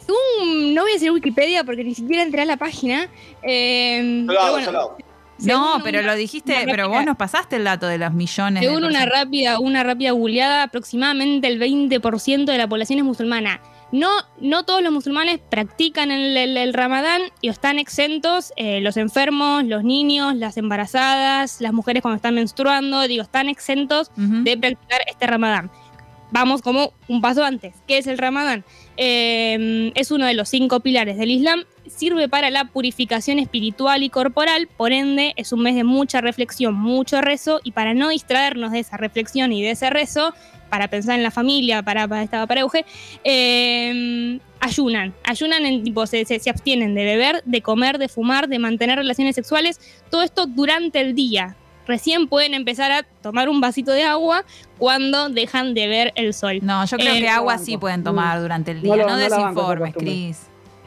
Según- 0.00 0.74
no 0.74 0.82
voy 0.82 0.90
a 0.90 0.94
decir 0.94 1.10
Wikipedia 1.10 1.64
porque 1.64 1.84
ni 1.84 1.94
siquiera 1.94 2.22
entré 2.22 2.42
a 2.42 2.44
la 2.44 2.56
página. 2.56 3.08
eh, 3.42 4.00
Yo 4.02 4.20
lo 4.22 4.26
pero 4.26 4.40
hago, 4.40 4.50
bueno, 4.52 4.66
yo 4.66 4.72
lo 4.72 4.80
hago. 4.80 4.96
No, 5.42 5.78
pero 5.82 6.00
una- 6.00 6.08
lo 6.12 6.16
dijiste, 6.16 6.52
una 6.52 6.64
pero 6.70 6.88
vos 6.90 7.02
nos 7.04 7.16
pasaste 7.16 7.56
el 7.56 7.64
dato 7.64 7.86
de 7.86 7.96
los 7.96 8.12
millones. 8.12 8.60
de 8.60 8.66
Según 8.66 8.84
una 8.84 9.00
personas. 9.00 9.18
rápida, 9.24 9.58
una 9.58 9.82
rápida 9.84 10.10
googleada, 10.10 10.64
aproximadamente 10.64 11.46
el 11.48 11.58
20% 11.58 12.52
de 12.52 12.58
la 12.58 12.68
población 12.68 12.98
es 12.98 13.04
musulmana. 13.06 13.60
No, 13.92 14.08
no 14.40 14.64
todos 14.64 14.82
los 14.82 14.92
musulmanes 14.92 15.40
practican 15.50 16.10
el, 16.10 16.36
el- 16.36 16.56
el 16.58 16.74
ramadán 16.74 17.22
y 17.40 17.48
están 17.48 17.78
exentos. 17.78 18.52
eh, 18.56 18.80
los 18.82 18.96
enfermos, 18.98 19.64
los 19.64 19.82
niños, 19.82 20.34
las 20.36 20.56
embarazadas, 20.58 21.60
las 21.62 21.72
mujeres 21.72 22.02
cuando 22.02 22.16
están 22.16 22.34
menstruando, 22.34 23.00
digo, 23.08 23.22
están 23.22 23.48
exentos 23.48 24.10
de 24.16 24.56
practicar 24.58 25.00
este 25.08 25.26
ramadán. 25.26 25.70
Vamos 26.32 26.62
como 26.62 26.92
un 27.08 27.20
paso 27.20 27.42
antes. 27.44 27.74
¿Qué 27.88 27.98
es 27.98 28.06
el 28.06 28.16
ramadán? 28.18 28.64
Eh, 28.96 29.90
es 29.94 30.10
uno 30.10 30.26
de 30.26 30.34
los 30.34 30.48
cinco 30.48 30.80
pilares 30.80 31.16
del 31.18 31.30
Islam. 31.30 31.64
Sirve 31.88 32.28
para 32.28 32.50
la 32.50 32.66
purificación 32.66 33.38
espiritual 33.40 34.02
y 34.04 34.10
corporal, 34.10 34.68
por 34.76 34.92
ende 34.92 35.32
es 35.36 35.52
un 35.52 35.60
mes 35.62 35.74
de 35.74 35.82
mucha 35.82 36.20
reflexión, 36.20 36.74
mucho 36.74 37.20
rezo, 37.20 37.60
y 37.64 37.72
para 37.72 37.94
no 37.94 38.10
distraernos 38.10 38.70
de 38.70 38.78
esa 38.78 38.96
reflexión 38.96 39.52
y 39.52 39.62
de 39.62 39.72
ese 39.72 39.90
rezo, 39.90 40.32
para 40.68 40.86
pensar 40.86 41.16
en 41.16 41.24
la 41.24 41.32
familia, 41.32 41.82
para, 41.82 42.06
para 42.06 42.22
estaba 42.22 42.46
para 42.46 42.60
Euge, 42.60 42.84
eh, 43.24 44.38
ayunan. 44.60 45.12
Ayunan 45.24 45.66
en 45.66 45.82
tipo, 45.82 46.06
se, 46.06 46.24
se- 46.24 46.38
se 46.38 46.48
abstienen 46.50 46.94
de 46.94 47.04
beber, 47.04 47.42
de 47.44 47.60
comer, 47.60 47.98
de 47.98 48.08
fumar, 48.08 48.46
de 48.48 48.60
mantener 48.60 48.96
relaciones 48.96 49.34
sexuales, 49.34 49.80
todo 50.10 50.22
esto 50.22 50.46
durante 50.46 51.00
el 51.00 51.16
día. 51.16 51.56
Recién 51.90 52.28
pueden 52.28 52.54
empezar 52.54 52.92
a 52.92 53.02
tomar 53.20 53.48
un 53.48 53.60
vasito 53.60 53.90
de 53.90 54.04
agua 54.04 54.44
cuando 54.78 55.28
dejan 55.28 55.74
de 55.74 55.88
ver 55.88 56.12
el 56.14 56.32
sol. 56.34 56.60
No, 56.62 56.84
yo 56.86 56.96
creo 56.96 57.14
Eh, 57.14 57.20
que 57.20 57.28
agua 57.28 57.54
banco. 57.54 57.64
sí 57.64 57.76
pueden 57.76 58.04
tomar 58.04 58.40
durante 58.40 58.70
el 58.70 58.76
No 58.76 58.82
día. 58.94 58.96
lo- 59.02 59.08
No, 59.08 59.10
no 59.10 59.16
desinformes. 59.16 59.94
Cris. 59.94 60.42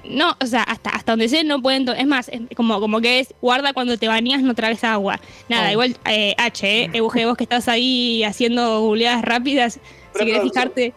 No, 0.06 0.36
o 0.42 0.46
sea, 0.46 0.64
hasta, 0.64 0.90
hasta 0.92 1.12
donde 1.14 1.28
sé 1.30 1.44
no 1.44 1.62
pueden... 1.62 1.88
Es 1.90 2.08
más, 2.08 2.30
es 2.30 2.40
como, 2.56 2.80
como 2.80 3.02
que 3.02 3.20
es, 3.20 3.34
guarda 3.42 3.74
cuando 3.74 3.98
te 3.98 4.08
bañas, 4.08 4.42
no 4.42 4.54
tragues 4.56 4.84
agua. 4.86 5.20
Nada, 5.50 5.68
Oh. 5.70 5.72
igual, 5.74 5.98
eh, 6.10 6.36
H, 6.38 6.84
eh, 6.86 6.90
Euge, 6.94 7.26
vos 7.26 7.36
que 7.38 7.44
estás 7.44 7.68
ahí 7.68 8.24
haciendo 8.24 8.80
googleadas 8.82 9.22
rápidas, 9.24 9.80
si 10.18 10.26
querés 10.26 10.42
fijarte, 10.44 10.94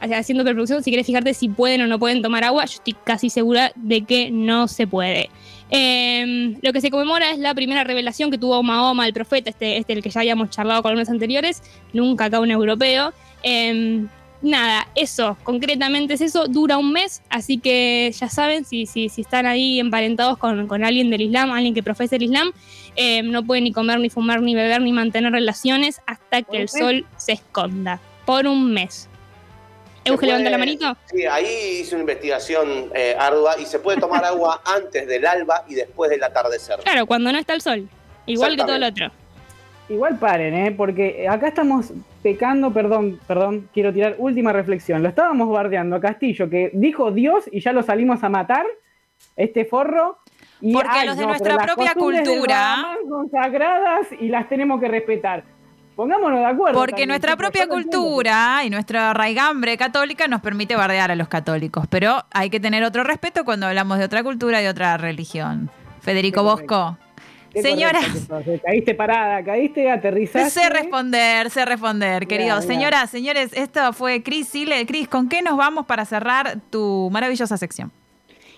haciendo 0.00 0.44
preproducción, 0.44 0.82
si 0.82 0.90
querés 0.90 1.06
fijarte 1.06 1.34
si 1.34 1.48
pueden 1.48 1.82
o 1.82 1.86
no 1.86 1.98
pueden 1.98 2.22
tomar 2.22 2.44
agua, 2.44 2.64
yo 2.64 2.74
estoy 2.74 2.96
casi 3.04 3.30
segura 3.30 3.72
de 3.74 4.02
que 4.02 4.30
no 4.30 4.68
se 4.68 4.86
puede. 4.86 5.30
Eh, 5.70 6.56
lo 6.62 6.72
que 6.72 6.80
se 6.80 6.90
conmemora 6.90 7.30
es 7.30 7.38
la 7.38 7.54
primera 7.54 7.84
revelación 7.84 8.30
que 8.30 8.38
tuvo 8.38 8.62
Mahoma, 8.62 9.06
el 9.06 9.12
profeta, 9.12 9.50
este, 9.50 9.76
este 9.76 9.92
el 9.92 10.02
que 10.02 10.10
ya 10.10 10.20
habíamos 10.20 10.50
charlado 10.50 10.82
con 10.82 10.96
los 10.96 11.08
anteriores, 11.08 11.62
nunca 11.92 12.26
acá 12.26 12.40
un 12.40 12.50
europeo. 12.50 13.12
Eh, 13.42 14.06
nada, 14.42 14.88
eso, 14.94 15.36
concretamente 15.42 16.14
es 16.14 16.20
eso, 16.20 16.46
dura 16.46 16.78
un 16.78 16.92
mes, 16.92 17.22
así 17.28 17.58
que 17.58 18.12
ya 18.18 18.28
saben, 18.28 18.64
si, 18.64 18.86
si, 18.86 19.08
si 19.08 19.22
están 19.22 19.46
ahí 19.46 19.80
emparentados 19.80 20.38
con, 20.38 20.66
con 20.68 20.84
alguien 20.84 21.10
del 21.10 21.22
Islam, 21.22 21.50
alguien 21.50 21.74
que 21.74 21.82
profesa 21.82 22.16
el 22.16 22.22
Islam, 22.24 22.52
eh, 22.96 23.22
no 23.22 23.44
pueden 23.44 23.64
ni 23.64 23.72
comer, 23.72 24.00
ni 24.00 24.10
fumar, 24.10 24.40
ni 24.42 24.54
beber, 24.54 24.80
ni 24.80 24.92
mantener 24.92 25.32
relaciones 25.32 26.00
hasta 26.06 26.42
¿Por 26.42 26.52
que 26.52 26.62
el 26.62 26.68
sol 26.68 27.06
se 27.16 27.32
esconda, 27.32 28.00
por 28.24 28.46
un 28.46 28.72
mes. 28.72 29.08
Euge, 30.04 30.26
levanta 30.26 30.50
la 30.50 30.58
manito. 30.58 30.96
Sí, 31.06 31.24
ahí 31.26 31.78
hice 31.80 31.94
una 31.94 32.02
investigación 32.02 32.90
eh, 32.94 33.14
ardua 33.18 33.58
y 33.60 33.66
se 33.66 33.78
puede 33.78 34.00
tomar 34.00 34.24
agua 34.24 34.60
antes 34.64 35.06
del 35.06 35.26
alba 35.26 35.64
y 35.68 35.74
después 35.74 36.10
del 36.10 36.22
atardecer. 36.22 36.80
Claro, 36.80 37.06
cuando 37.06 37.32
no 37.32 37.38
está 37.38 37.54
el 37.54 37.60
sol, 37.60 37.88
igual 38.26 38.56
que 38.56 38.64
todo 38.64 38.78
lo 38.78 38.86
otro. 38.86 39.10
Igual 39.90 40.18
paren, 40.18 40.52
¿eh? 40.54 40.70
porque 40.76 41.26
acá 41.26 41.48
estamos 41.48 41.92
pecando, 42.22 42.70
perdón, 42.72 43.18
perdón, 43.26 43.70
quiero 43.72 43.90
tirar 43.90 44.16
última 44.18 44.52
reflexión. 44.52 45.02
Lo 45.02 45.08
estábamos 45.08 45.48
bardeando 45.48 45.96
a 45.96 46.00
Castillo, 46.00 46.50
que 46.50 46.70
dijo 46.74 47.10
Dios 47.10 47.44
y 47.50 47.60
ya 47.60 47.72
lo 47.72 47.82
salimos 47.82 48.22
a 48.22 48.28
matar, 48.28 48.66
este 49.34 49.64
forro. 49.64 50.18
Y, 50.60 50.74
Porque 50.74 51.06
los 51.06 51.16
de 51.16 51.24
nuestra 51.24 51.56
propia 51.56 51.94
cultura- 51.94 52.96
son 53.08 53.30
sagradas 53.30 54.08
y 54.20 54.28
las 54.28 54.48
tenemos 54.48 54.78
que 54.80 54.88
respetar. 54.88 55.44
Pongámonos 55.98 56.38
de 56.38 56.46
acuerdo. 56.46 56.78
Porque 56.78 56.92
también, 56.92 57.08
nuestra 57.08 57.36
propia 57.36 57.66
cultura 57.66 58.60
y 58.64 58.70
nuestra 58.70 59.12
raigambre 59.14 59.76
católica 59.76 60.28
nos 60.28 60.40
permite 60.40 60.76
bardear 60.76 61.10
a 61.10 61.16
los 61.16 61.26
católicos, 61.26 61.86
pero 61.90 62.24
hay 62.30 62.50
que 62.50 62.60
tener 62.60 62.84
otro 62.84 63.02
respeto 63.02 63.44
cuando 63.44 63.66
hablamos 63.66 63.98
de 63.98 64.04
otra 64.04 64.22
cultura 64.22 64.60
y 64.60 64.62
de 64.62 64.70
otra 64.70 64.96
religión. 64.96 65.70
Federico. 66.00 66.44
Bosco. 66.44 66.96
Señoras, 67.60 68.04
correcto. 68.28 68.62
Caíste 68.64 68.94
parada, 68.94 69.42
caíste, 69.42 69.90
aterrizaste. 69.90 70.50
sé 70.50 70.68
responder, 70.70 71.50
sé 71.50 71.64
responder, 71.64 72.28
queridos. 72.28 72.64
Señoras, 72.64 73.10
señores, 73.10 73.50
esto 73.54 73.92
fue 73.92 74.22
Cris 74.22 74.46
Sile. 74.46 74.86
Cris, 74.86 75.08
¿con 75.08 75.28
qué 75.28 75.42
nos 75.42 75.56
vamos 75.56 75.84
para 75.86 76.04
cerrar 76.04 76.58
tu 76.70 77.08
maravillosa 77.10 77.56
sección? 77.56 77.90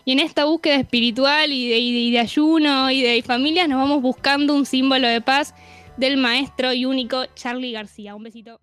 Y 0.04 0.12
en 0.12 0.18
esta 0.18 0.44
búsqueda 0.44 0.74
espiritual 0.74 1.52
y 1.52 1.70
de, 1.70 1.78
y 1.78 1.92
de- 1.94 1.98
y 2.00 2.10
de 2.10 2.18
ayuno 2.18 2.90
y 2.90 3.00
de 3.00 3.22
familias 3.22 3.66
nos 3.66 3.78
vamos 3.80 4.02
buscando 4.02 4.54
un 4.54 4.66
símbolo 4.66 5.08
de 5.08 5.22
paz 5.22 5.54
del 5.96 6.16
maestro 6.16 6.72
y 6.72 6.84
único 6.84 7.26
Charlie 7.34 7.72
García. 7.72 8.14
Un 8.14 8.24
besito. 8.24 8.60